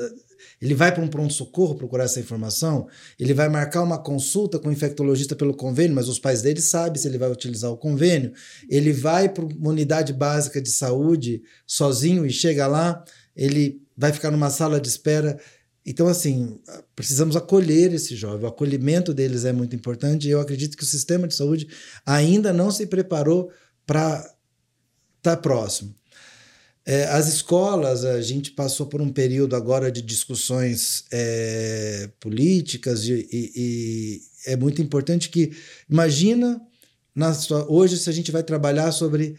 [0.61, 2.87] Ele vai para um pronto-socorro procurar essa informação,
[3.19, 7.01] ele vai marcar uma consulta com o infectologista pelo convênio, mas os pais dele sabem
[7.01, 8.33] se ele vai utilizar o convênio.
[8.69, 13.03] Ele vai para uma unidade básica de saúde sozinho e chega lá,
[13.35, 15.39] ele vai ficar numa sala de espera.
[15.85, 16.59] Então, assim,
[16.95, 18.45] precisamos acolher esse jovem.
[18.45, 21.67] O acolhimento deles é muito importante e eu acredito que o sistema de saúde
[22.05, 23.51] ainda não se preparou
[23.85, 24.17] para
[25.17, 25.93] estar tá próximo.
[26.85, 33.27] É, as escolas, a gente passou por um período agora de discussões é, políticas e,
[33.31, 35.51] e, é muito importante que,
[35.89, 36.61] imagina,
[37.15, 37.31] na,
[37.67, 39.35] hoje se a gente vai trabalhar sobre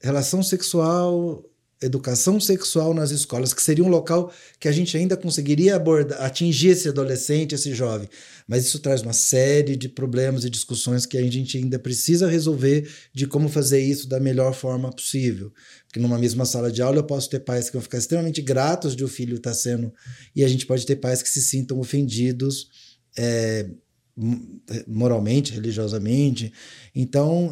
[0.00, 1.44] relação sexual
[1.82, 6.68] educação sexual nas escolas, que seria um local que a gente ainda conseguiria abordar, atingir
[6.68, 8.08] esse adolescente, esse jovem.
[8.46, 12.90] Mas isso traz uma série de problemas e discussões que a gente ainda precisa resolver
[13.14, 15.52] de como fazer isso da melhor forma possível.
[15.86, 18.94] Porque numa mesma sala de aula eu posso ter pais que vão ficar extremamente gratos
[18.94, 19.92] de o filho estar sendo,
[20.36, 22.68] e a gente pode ter pais que se sintam ofendidos.
[23.16, 23.66] É,
[24.86, 26.52] moralmente, religiosamente.
[26.94, 27.50] Então,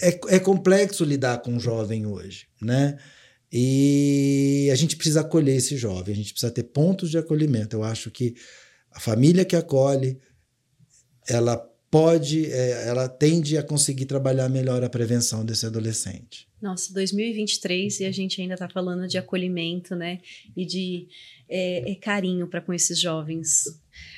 [0.00, 2.98] é, é complexo lidar com um jovem hoje, né?
[3.52, 7.76] E a gente precisa acolher esse jovem, a gente precisa ter pontos de acolhimento.
[7.76, 8.34] Eu acho que
[8.94, 10.18] A família que acolhe,
[11.26, 11.56] ela
[11.90, 16.48] pode, é, ela tende a conseguir trabalhar melhor a prevenção desse adolescente.
[16.60, 20.20] Nossa, 2023 e a gente ainda está falando de acolhimento, né?
[20.56, 21.08] E de
[21.48, 23.64] é, é carinho para com esses jovens.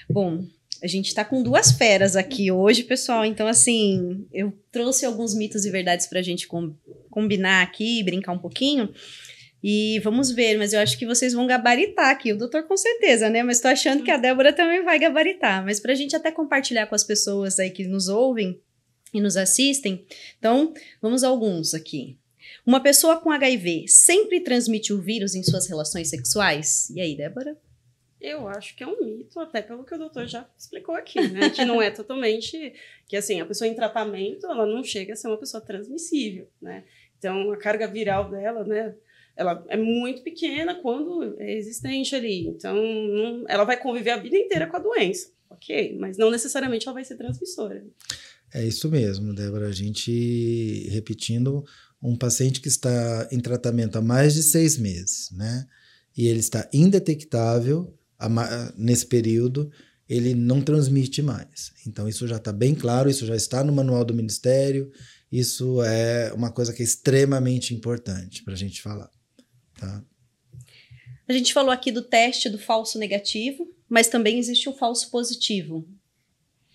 [0.09, 0.47] Bom,
[0.83, 3.25] a gente está com duas feras aqui hoje, pessoal.
[3.25, 6.75] Então, assim, eu trouxe alguns mitos e verdades para a gente com,
[7.15, 8.93] combinar aqui, brincar um pouquinho.
[9.63, 13.31] E vamos ver, mas eu acho que vocês vão gabaritar aqui, o doutor com certeza,
[13.31, 13.43] né?
[13.43, 15.65] Mas estou achando que a Débora também vai gabaritar.
[15.65, 18.61] Mas para a gente até compartilhar com as pessoas aí que nos ouvem
[19.15, 20.05] e nos assistem,
[20.39, 22.19] então vamos alguns aqui.
[22.67, 26.91] Uma pessoa com HIV sempre transmite o vírus em suas relações sexuais?
[26.91, 27.57] E aí, Débora?
[28.21, 31.51] Eu acho que é um mito, até pelo que o doutor já explicou aqui, né?
[31.51, 32.73] Que não é totalmente.
[33.07, 36.85] Que assim, a pessoa em tratamento, ela não chega a ser uma pessoa transmissível, né?
[37.25, 38.95] Então, a carga viral dela, né?
[39.35, 42.47] Ela é muito pequena quando é existente ali.
[42.49, 45.97] Então, não, ela vai conviver a vida inteira com a doença, ok?
[45.99, 47.83] Mas não necessariamente ela vai ser transmissora.
[48.53, 49.69] É isso mesmo, Débora.
[49.69, 51.65] A gente, repetindo,
[52.03, 55.67] um paciente que está em tratamento há mais de seis meses, né?
[56.15, 57.99] E ele está indetectável
[58.77, 59.71] nesse período,
[60.07, 61.73] ele não transmite mais.
[61.87, 64.93] Então, isso já está bem claro, isso já está no manual do Ministério,
[65.39, 69.11] isso é uma coisa que é extremamente importante para a gente falar.
[69.77, 70.05] Tá?
[71.29, 75.89] A gente falou aqui do teste do falso negativo, mas também existe o falso positivo.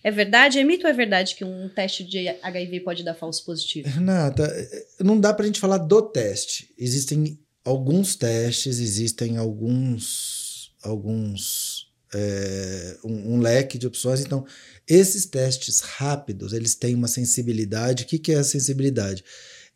[0.04, 0.60] É verdade?
[0.60, 3.88] É mito ou é verdade que um teste de HIV pode dar falso positivo?
[3.88, 4.52] Renata,
[5.00, 6.74] não dá para a gente falar do teste.
[6.78, 10.40] Existem alguns testes, existem alguns
[10.82, 11.69] alguns
[12.14, 14.22] é, um, um, leque de opções.
[14.22, 14.46] Então,
[14.88, 18.04] esses testes rápidos, eles têm uma sensibilidade.
[18.04, 19.24] O que, que é a sensibilidade?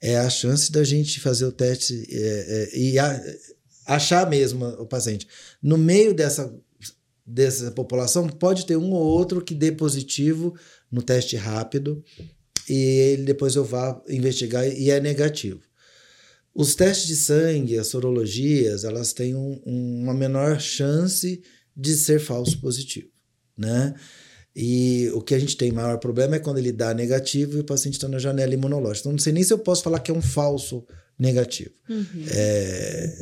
[0.01, 3.23] É a chance da gente fazer o teste é, é, e a,
[3.85, 5.27] achar mesmo o paciente.
[5.61, 6.53] No meio dessa,
[7.25, 10.55] dessa população, pode ter um ou outro que dê positivo
[10.91, 12.03] no teste rápido
[12.69, 15.61] e ele depois eu vá investigar e é negativo.
[16.55, 21.41] Os testes de sangue, as sorologias, elas têm um, um, uma menor chance
[21.75, 23.09] de ser falso positivo,
[23.57, 23.93] né?
[24.55, 27.63] E o que a gente tem maior problema é quando ele dá negativo e o
[27.63, 29.01] paciente está na janela imunológica.
[29.01, 30.85] Então, não sei nem se eu posso falar que é um falso
[31.17, 31.71] negativo.
[31.89, 32.25] Uhum.
[32.29, 33.17] É,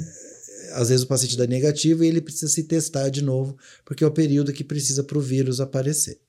[0.73, 4.07] às vezes o paciente dá negativo e ele precisa se testar de novo, porque é
[4.07, 6.19] o período que precisa para o vírus aparecer.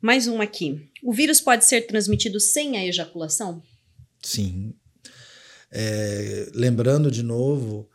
[0.00, 0.88] Mais uma aqui.
[1.02, 3.62] O vírus pode ser transmitido sem a ejaculação?
[4.22, 4.72] Sim.
[5.70, 7.88] É, lembrando de novo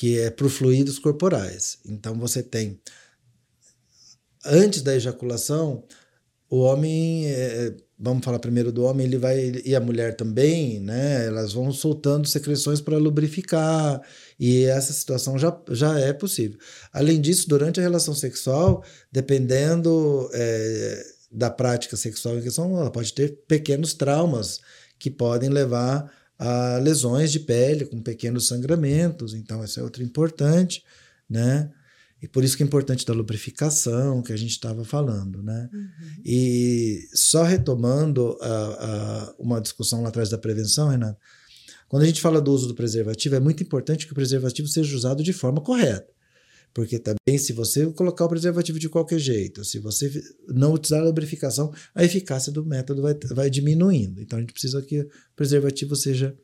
[0.00, 1.76] que é para fluidos corporais.
[1.84, 2.80] Então você tem
[4.42, 5.84] antes da ejaculação,
[6.48, 11.26] o homem, é, vamos falar primeiro do homem, ele vai e a mulher também, né?
[11.26, 14.00] Elas vão soltando secreções para lubrificar
[14.38, 16.58] e essa situação já, já é possível.
[16.94, 18.82] Além disso, durante a relação sexual,
[19.12, 24.62] dependendo é, da prática sexual em questão, ela pode ter pequenos traumas
[24.98, 29.34] que podem levar a lesões de pele com pequenos sangramentos.
[29.34, 30.82] Então, isso é outro importante,
[31.28, 31.70] né?
[32.22, 35.68] E por isso que é importante da lubrificação que a gente estava falando, né?
[35.72, 35.88] Uhum.
[36.24, 41.18] E só retomando a, a, uma discussão lá atrás da prevenção, Renato,
[41.88, 44.96] quando a gente fala do uso do preservativo, é muito importante que o preservativo seja
[44.96, 46.10] usado de forma correta.
[46.72, 50.10] Porque também, se você colocar o preservativo de qualquer jeito, se você
[50.48, 54.20] não utilizar a lubrificação, a eficácia do método vai, vai diminuindo.
[54.20, 56.36] Então, a gente precisa que o preservativo seja.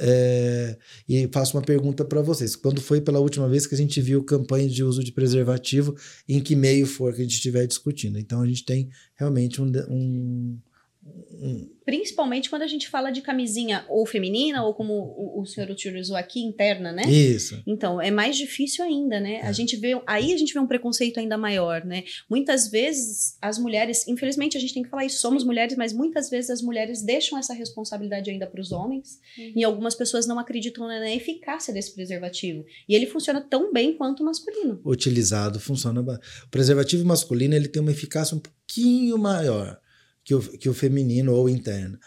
[0.00, 4.00] É, e faço uma pergunta para vocês: quando foi pela última vez que a gente
[4.00, 5.96] viu campanha de uso de preservativo,
[6.28, 8.16] em que meio for que a gente estiver discutindo?
[8.16, 10.58] Então, a gente tem realmente um, um
[11.84, 16.16] Principalmente quando a gente fala de camisinha ou feminina, ou como o, o senhor utilizou
[16.16, 17.02] aqui, interna, né?
[17.04, 17.62] Isso.
[17.66, 19.36] Então, é mais difícil ainda, né?
[19.36, 19.46] É.
[19.46, 22.04] A gente vê, aí a gente vê um preconceito ainda maior, né?
[22.28, 26.28] Muitas vezes as mulheres, infelizmente a gente tem que falar isso, somos mulheres, mas muitas
[26.28, 29.52] vezes as mulheres deixam essa responsabilidade ainda para os homens, uhum.
[29.56, 32.64] e algumas pessoas não acreditam na eficácia desse preservativo.
[32.88, 34.80] E ele funciona tão bem quanto o masculino.
[34.84, 36.00] Utilizado, funciona.
[36.00, 39.80] O preservativo masculino, ele tem uma eficácia um pouquinho maior
[40.28, 41.98] que o, que o feminino ou interno.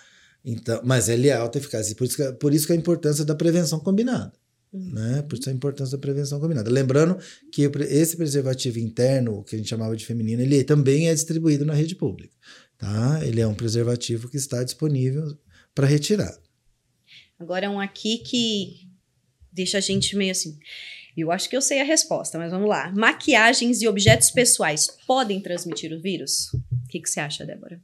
[0.46, 1.96] Então, mas ele é alta eficácia.
[1.96, 4.32] Por isso, que, por isso que a importância da prevenção combinada.
[4.72, 4.92] Uhum.
[4.92, 5.22] Né?
[5.24, 6.70] Por isso a importância da prevenção combinada.
[6.70, 7.18] Lembrando
[7.52, 11.74] que esse preservativo interno, que a gente chamava de feminino, ele também é distribuído na
[11.74, 12.32] rede pública.
[12.78, 13.26] Tá?
[13.26, 15.36] Ele é um preservativo que está disponível
[15.74, 16.38] para retirar.
[17.40, 18.88] Agora, um aqui que
[19.52, 20.60] deixa a gente meio assim.
[21.18, 22.92] Eu acho que eu sei a resposta, mas vamos lá.
[22.92, 26.54] Maquiagens e objetos pessoais podem transmitir o vírus?
[26.54, 27.82] O que, que você acha, Débora?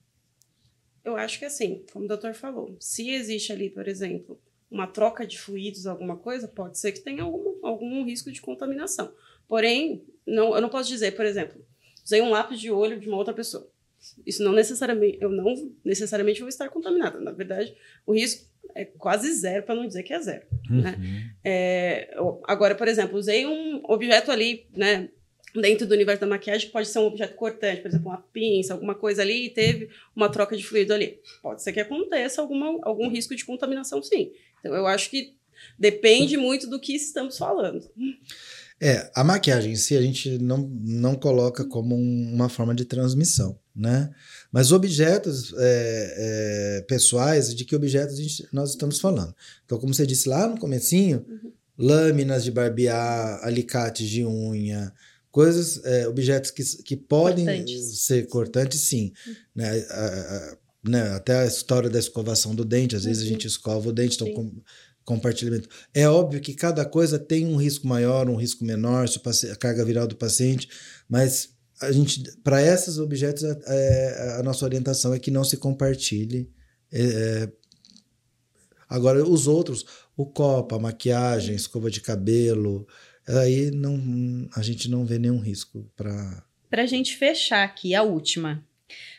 [1.08, 4.38] Eu acho que assim, como o doutor falou, se existe ali, por exemplo,
[4.70, 9.14] uma troca de fluidos, alguma coisa, pode ser que tenha algum, algum risco de contaminação.
[9.47, 11.66] Porém, não, eu não posso dizer, por exemplo,
[12.03, 13.72] usei um lápis de olho de uma outra pessoa.
[14.26, 17.22] Isso não necessariamente, eu não necessariamente vou estar contaminada.
[17.22, 17.74] Na verdade,
[18.05, 18.45] o risco
[18.76, 20.45] é quase zero, para não dizer que é zero.
[20.70, 20.82] Uhum.
[20.82, 21.34] Né?
[21.41, 25.10] É, agora, por exemplo, usei um objeto ali, né,
[25.56, 28.95] dentro do universo da maquiagem, pode ser um objeto cortante, por exemplo, uma pinça, alguma
[28.95, 31.20] coisa ali, e teve uma troca de fluido ali.
[31.41, 34.32] Pode ser que aconteça alguma, algum risco de contaminação, sim.
[34.60, 35.36] Então, eu acho que
[35.78, 37.89] depende muito do que estamos falando.
[38.80, 43.58] É, a maquiagem em si a gente não, não coloca como uma forma de transmissão,
[43.76, 44.12] né?
[44.52, 49.36] Mas objetos é, é, pessoais, de que objetos gente, nós estamos falando?
[49.66, 51.52] Então, como você disse lá no comecinho, uhum.
[51.76, 54.93] lâminas de barbear, alicates de unha,
[55.38, 58.00] coisas, é, objetos que, que podem cortantes.
[58.00, 59.14] ser cortantes, sim.
[59.28, 59.36] Uhum.
[59.56, 59.86] Né?
[59.88, 60.58] A, a,
[60.90, 61.02] né?
[61.12, 63.30] Até a história da escovação do dente, às vezes uhum.
[63.30, 64.52] a gente escova o dente, então com,
[65.06, 65.70] compartilhamento.
[65.94, 70.08] É óbvio que cada coisa tem um risco maior, um risco menor, a carga viral
[70.08, 70.70] do paciente,
[71.08, 75.58] mas a gente, para esses objetos, a, é, a, nossa orientação é que não se
[75.58, 76.52] compartilhe.
[76.92, 77.52] É, é,
[78.90, 79.86] agora, os outros,
[80.16, 82.88] o copo, a maquiagem, escova de cabelo,
[83.28, 86.43] aí não, a gente não vê nenhum risco para.
[86.69, 88.63] Para a gente fechar aqui, a última.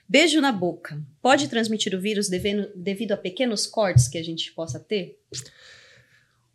[0.09, 1.01] Beijo na boca.
[1.21, 5.19] Pode transmitir o vírus devendo, devido a pequenos cortes que a gente possa ter?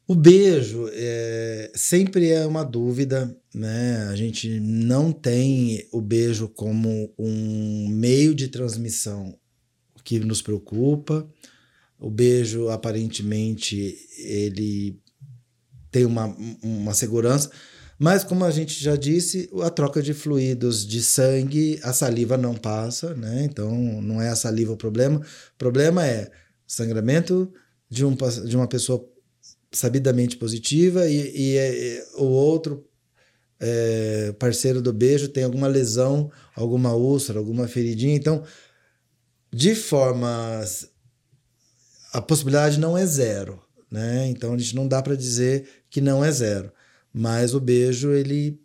[0.07, 4.07] O beijo é, sempre é uma dúvida, né?
[4.09, 9.37] A gente não tem o beijo como um meio de transmissão
[10.03, 11.29] que nos preocupa.
[11.99, 14.99] O beijo, aparentemente, ele
[15.93, 17.49] tem uma, uma segurança,
[17.99, 22.55] mas como a gente já disse, a troca de fluidos de sangue, a saliva não
[22.55, 23.45] passa, né?
[23.45, 23.71] Então
[24.01, 25.19] não é a saliva o problema.
[25.19, 26.29] O problema é
[26.67, 27.53] sangramento
[27.89, 28.15] de, um,
[28.45, 29.07] de uma pessoa
[29.71, 32.85] sabidamente positiva e, e, e o outro
[33.59, 38.15] é, parceiro do beijo tem alguma lesão, alguma úlcera, alguma feridinha.
[38.15, 38.43] Então,
[39.51, 40.61] de forma.
[42.11, 43.62] A possibilidade não é zero,
[43.93, 44.27] né?
[44.27, 46.71] Então a gente não dá para dizer que não é zero.
[47.13, 48.59] Mas o beijo, ele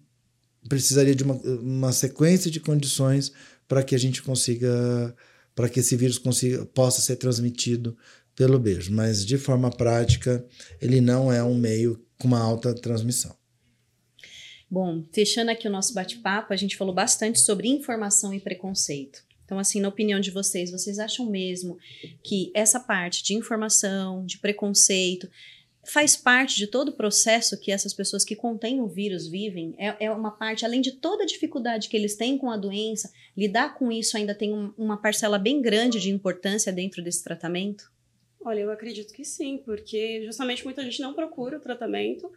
[0.67, 3.31] precisaria de uma, uma sequência de condições
[3.69, 5.15] para que a gente consiga.
[5.55, 7.97] para que esse vírus consiga, possa ser transmitido
[8.35, 10.47] pelo beijo, mas de forma prática,
[10.81, 13.37] ele não é um meio com uma alta transmissão.
[14.71, 19.28] Bom, fechando aqui o nosso bate-papo, a gente falou bastante sobre informação e preconceito.
[19.49, 21.79] Então, assim, na opinião de vocês, vocês acham mesmo
[22.23, 25.27] que essa parte de informação, de preconceito,
[25.87, 29.75] faz parte de todo o processo que essas pessoas que contêm o vírus vivem?
[29.79, 33.11] É, é uma parte, além de toda a dificuldade que eles têm com a doença,
[33.35, 37.91] lidar com isso ainda tem um, uma parcela bem grande de importância dentro desse tratamento?
[38.43, 42.31] Olha, eu acredito que sim, porque justamente muita gente não procura o tratamento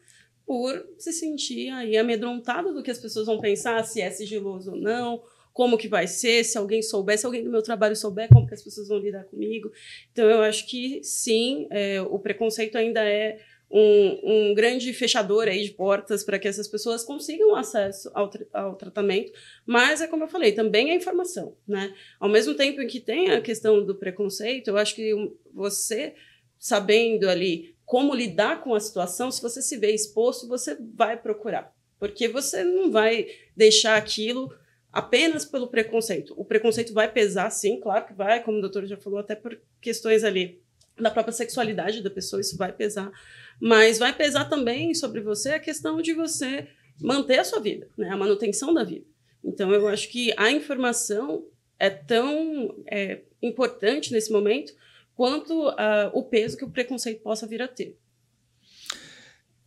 [0.45, 4.77] por se sentir aí amedrontado do que as pessoas vão pensar, se é sigiloso ou
[4.77, 5.21] não,
[5.53, 8.53] como que vai ser, se alguém souber, se alguém do meu trabalho souber, como que
[8.53, 9.71] as pessoas vão lidar comigo.
[10.11, 13.39] Então, eu acho que sim, é, o preconceito ainda é
[13.71, 18.45] um, um grande fechador aí de portas para que essas pessoas consigam acesso ao, tra
[18.51, 19.31] ao tratamento,
[19.65, 21.93] mas é como eu falei, também a informação, né?
[22.19, 25.13] Ao mesmo tempo em que tem a questão do preconceito, eu acho que
[25.53, 26.13] você
[26.59, 31.73] sabendo ali como lidar com a situação, se você se vê exposto, você vai procurar,
[31.97, 34.53] porque você não vai deixar aquilo
[34.91, 36.33] apenas pelo preconceito.
[36.37, 39.59] O preconceito vai pesar, sim, claro que vai, como o doutor já falou, até por
[39.79, 40.61] questões ali
[40.99, 43.11] da própria sexualidade da pessoa, isso vai pesar.
[43.59, 46.67] Mas vai pesar também sobre você a questão de você
[46.99, 48.09] manter a sua vida, né?
[48.09, 49.05] a manutenção da vida.
[49.43, 51.45] Então, eu acho que a informação
[51.79, 54.73] é tão é, importante nesse momento
[55.15, 57.97] quanto uh, o peso que o preconceito possa vir a ter.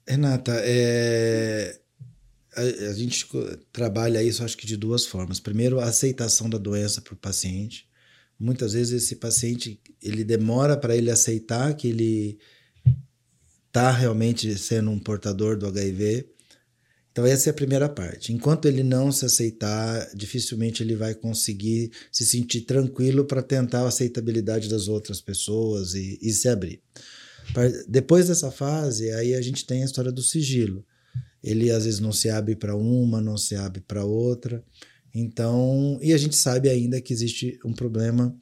[0.07, 1.81] Renata, é,
[2.57, 3.27] a, a, gente
[3.73, 5.41] trabalha isso, acho que de duas formas.
[5.41, 7.89] Primeiro, a aceitação da doença para o paciente.
[8.39, 12.39] Muitas vezes esse paciente ele demora para ele aceitar que ele
[13.67, 16.29] está realmente sendo um portador do HIV.
[17.11, 18.33] Então, essa é a primeira parte.
[18.33, 23.89] Enquanto ele não se aceitar, dificilmente ele vai conseguir se sentir tranquilo para tentar a
[23.89, 26.83] aceitabilidade das outras pessoas e, e se abrir.
[27.89, 30.85] Depois dessa fase, aí a gente tem a história do sigilo.
[31.45, 34.65] Ele às vezes não se abre para uma, não se abre para outra.
[35.15, 38.35] Então, e a gente sabe ainda que existe um problema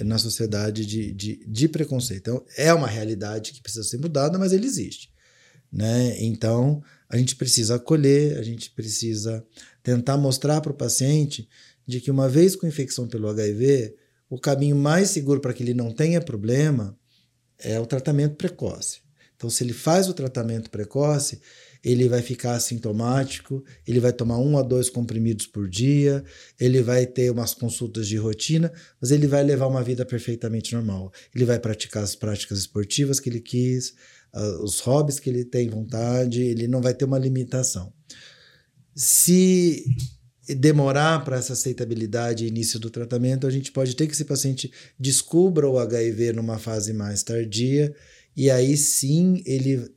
[0.00, 2.20] na sociedade de, de, de preconceito.
[2.20, 5.12] Então, é uma realidade que precisa ser mudada, mas ele existe.
[5.72, 6.20] Né?
[6.20, 9.44] Então, a gente precisa acolher, a gente precisa
[9.82, 11.48] tentar mostrar para o paciente
[11.86, 13.94] de que uma vez com infecção pelo HIV,
[14.28, 16.98] o caminho mais seguro para que ele não tenha problema
[17.58, 19.00] é o tratamento precoce.
[19.36, 21.40] Então, se ele faz o tratamento precoce,
[21.84, 26.24] ele vai ficar assintomático, ele vai tomar um a dois comprimidos por dia,
[26.58, 31.12] ele vai ter umas consultas de rotina, mas ele vai levar uma vida perfeitamente normal.
[31.34, 33.94] Ele vai praticar as práticas esportivas que ele quis,
[34.34, 37.92] uh, os hobbies que ele tem vontade, ele não vai ter uma limitação.
[38.94, 39.84] Se
[40.48, 44.72] demorar para essa aceitabilidade e início do tratamento, a gente pode ter que esse paciente
[44.98, 47.94] descubra o HIV numa fase mais tardia
[48.36, 49.90] e aí sim ele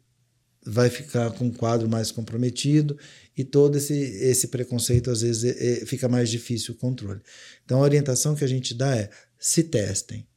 [0.65, 2.97] vai ficar com um quadro mais comprometido
[3.37, 7.21] e todo esse, esse preconceito às vezes é, é, fica mais difícil o controle.
[7.63, 10.27] Então a orientação que a gente dá é se testem.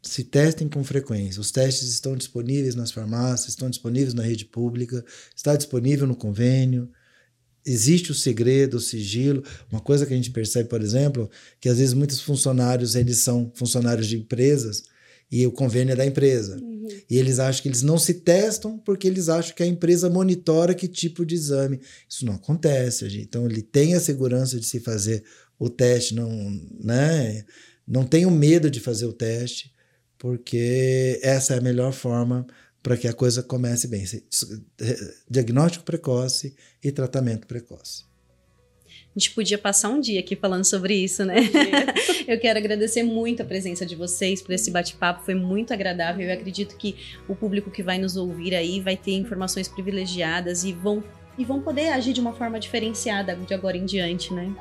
[0.00, 1.40] Se testem com frequência.
[1.40, 5.04] Os testes estão disponíveis nas farmácias, estão disponíveis na rede pública,
[5.34, 6.88] está disponível no convênio.
[7.66, 9.42] Existe o segredo, o sigilo.
[9.70, 11.28] Uma coisa que a gente percebe, por exemplo,
[11.60, 14.84] que às vezes muitos funcionários eles são funcionários de empresas
[15.30, 16.56] e o convênio é da empresa.
[16.56, 16.88] Uhum.
[17.08, 20.74] E eles acham que eles não se testam porque eles acham que a empresa monitora
[20.74, 21.80] que tipo de exame.
[22.08, 23.24] Isso não acontece, gente.
[23.24, 25.22] Então ele tem a segurança de se fazer
[25.58, 26.30] o teste, não,
[26.80, 27.44] né?
[27.86, 29.72] Não tenho medo de fazer o teste,
[30.18, 32.46] porque essa é a melhor forma
[32.82, 34.04] para que a coisa comece bem.
[35.28, 38.04] Diagnóstico precoce e tratamento precoce.
[39.16, 41.36] A gente podia passar um dia aqui falando sobre isso, né?
[42.28, 46.28] eu quero agradecer muito a presença de vocês por esse bate-papo, foi muito agradável.
[46.28, 46.94] Eu acredito que
[47.26, 51.02] o público que vai nos ouvir aí vai ter informações privilegiadas e vão,
[51.36, 54.54] e vão poder agir de uma forma diferenciada de agora em diante, né?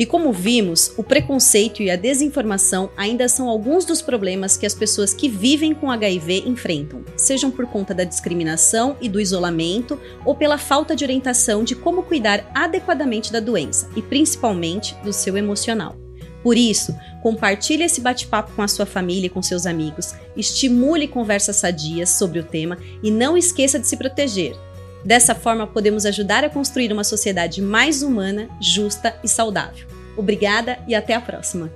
[0.00, 4.74] E como vimos, o preconceito e a desinformação ainda são alguns dos problemas que as
[4.74, 10.34] pessoas que vivem com HIV enfrentam, sejam por conta da discriminação e do isolamento ou
[10.34, 15.94] pela falta de orientação de como cuidar adequadamente da doença e principalmente do seu emocional.
[16.42, 21.56] Por isso, compartilhe esse bate-papo com a sua família e com seus amigos, estimule conversas
[21.56, 24.56] sadias sobre o tema e não esqueça de se proteger.
[25.04, 29.86] Dessa forma, podemos ajudar a construir uma sociedade mais humana, justa e saudável.
[30.16, 31.70] Obrigada e até a próxima!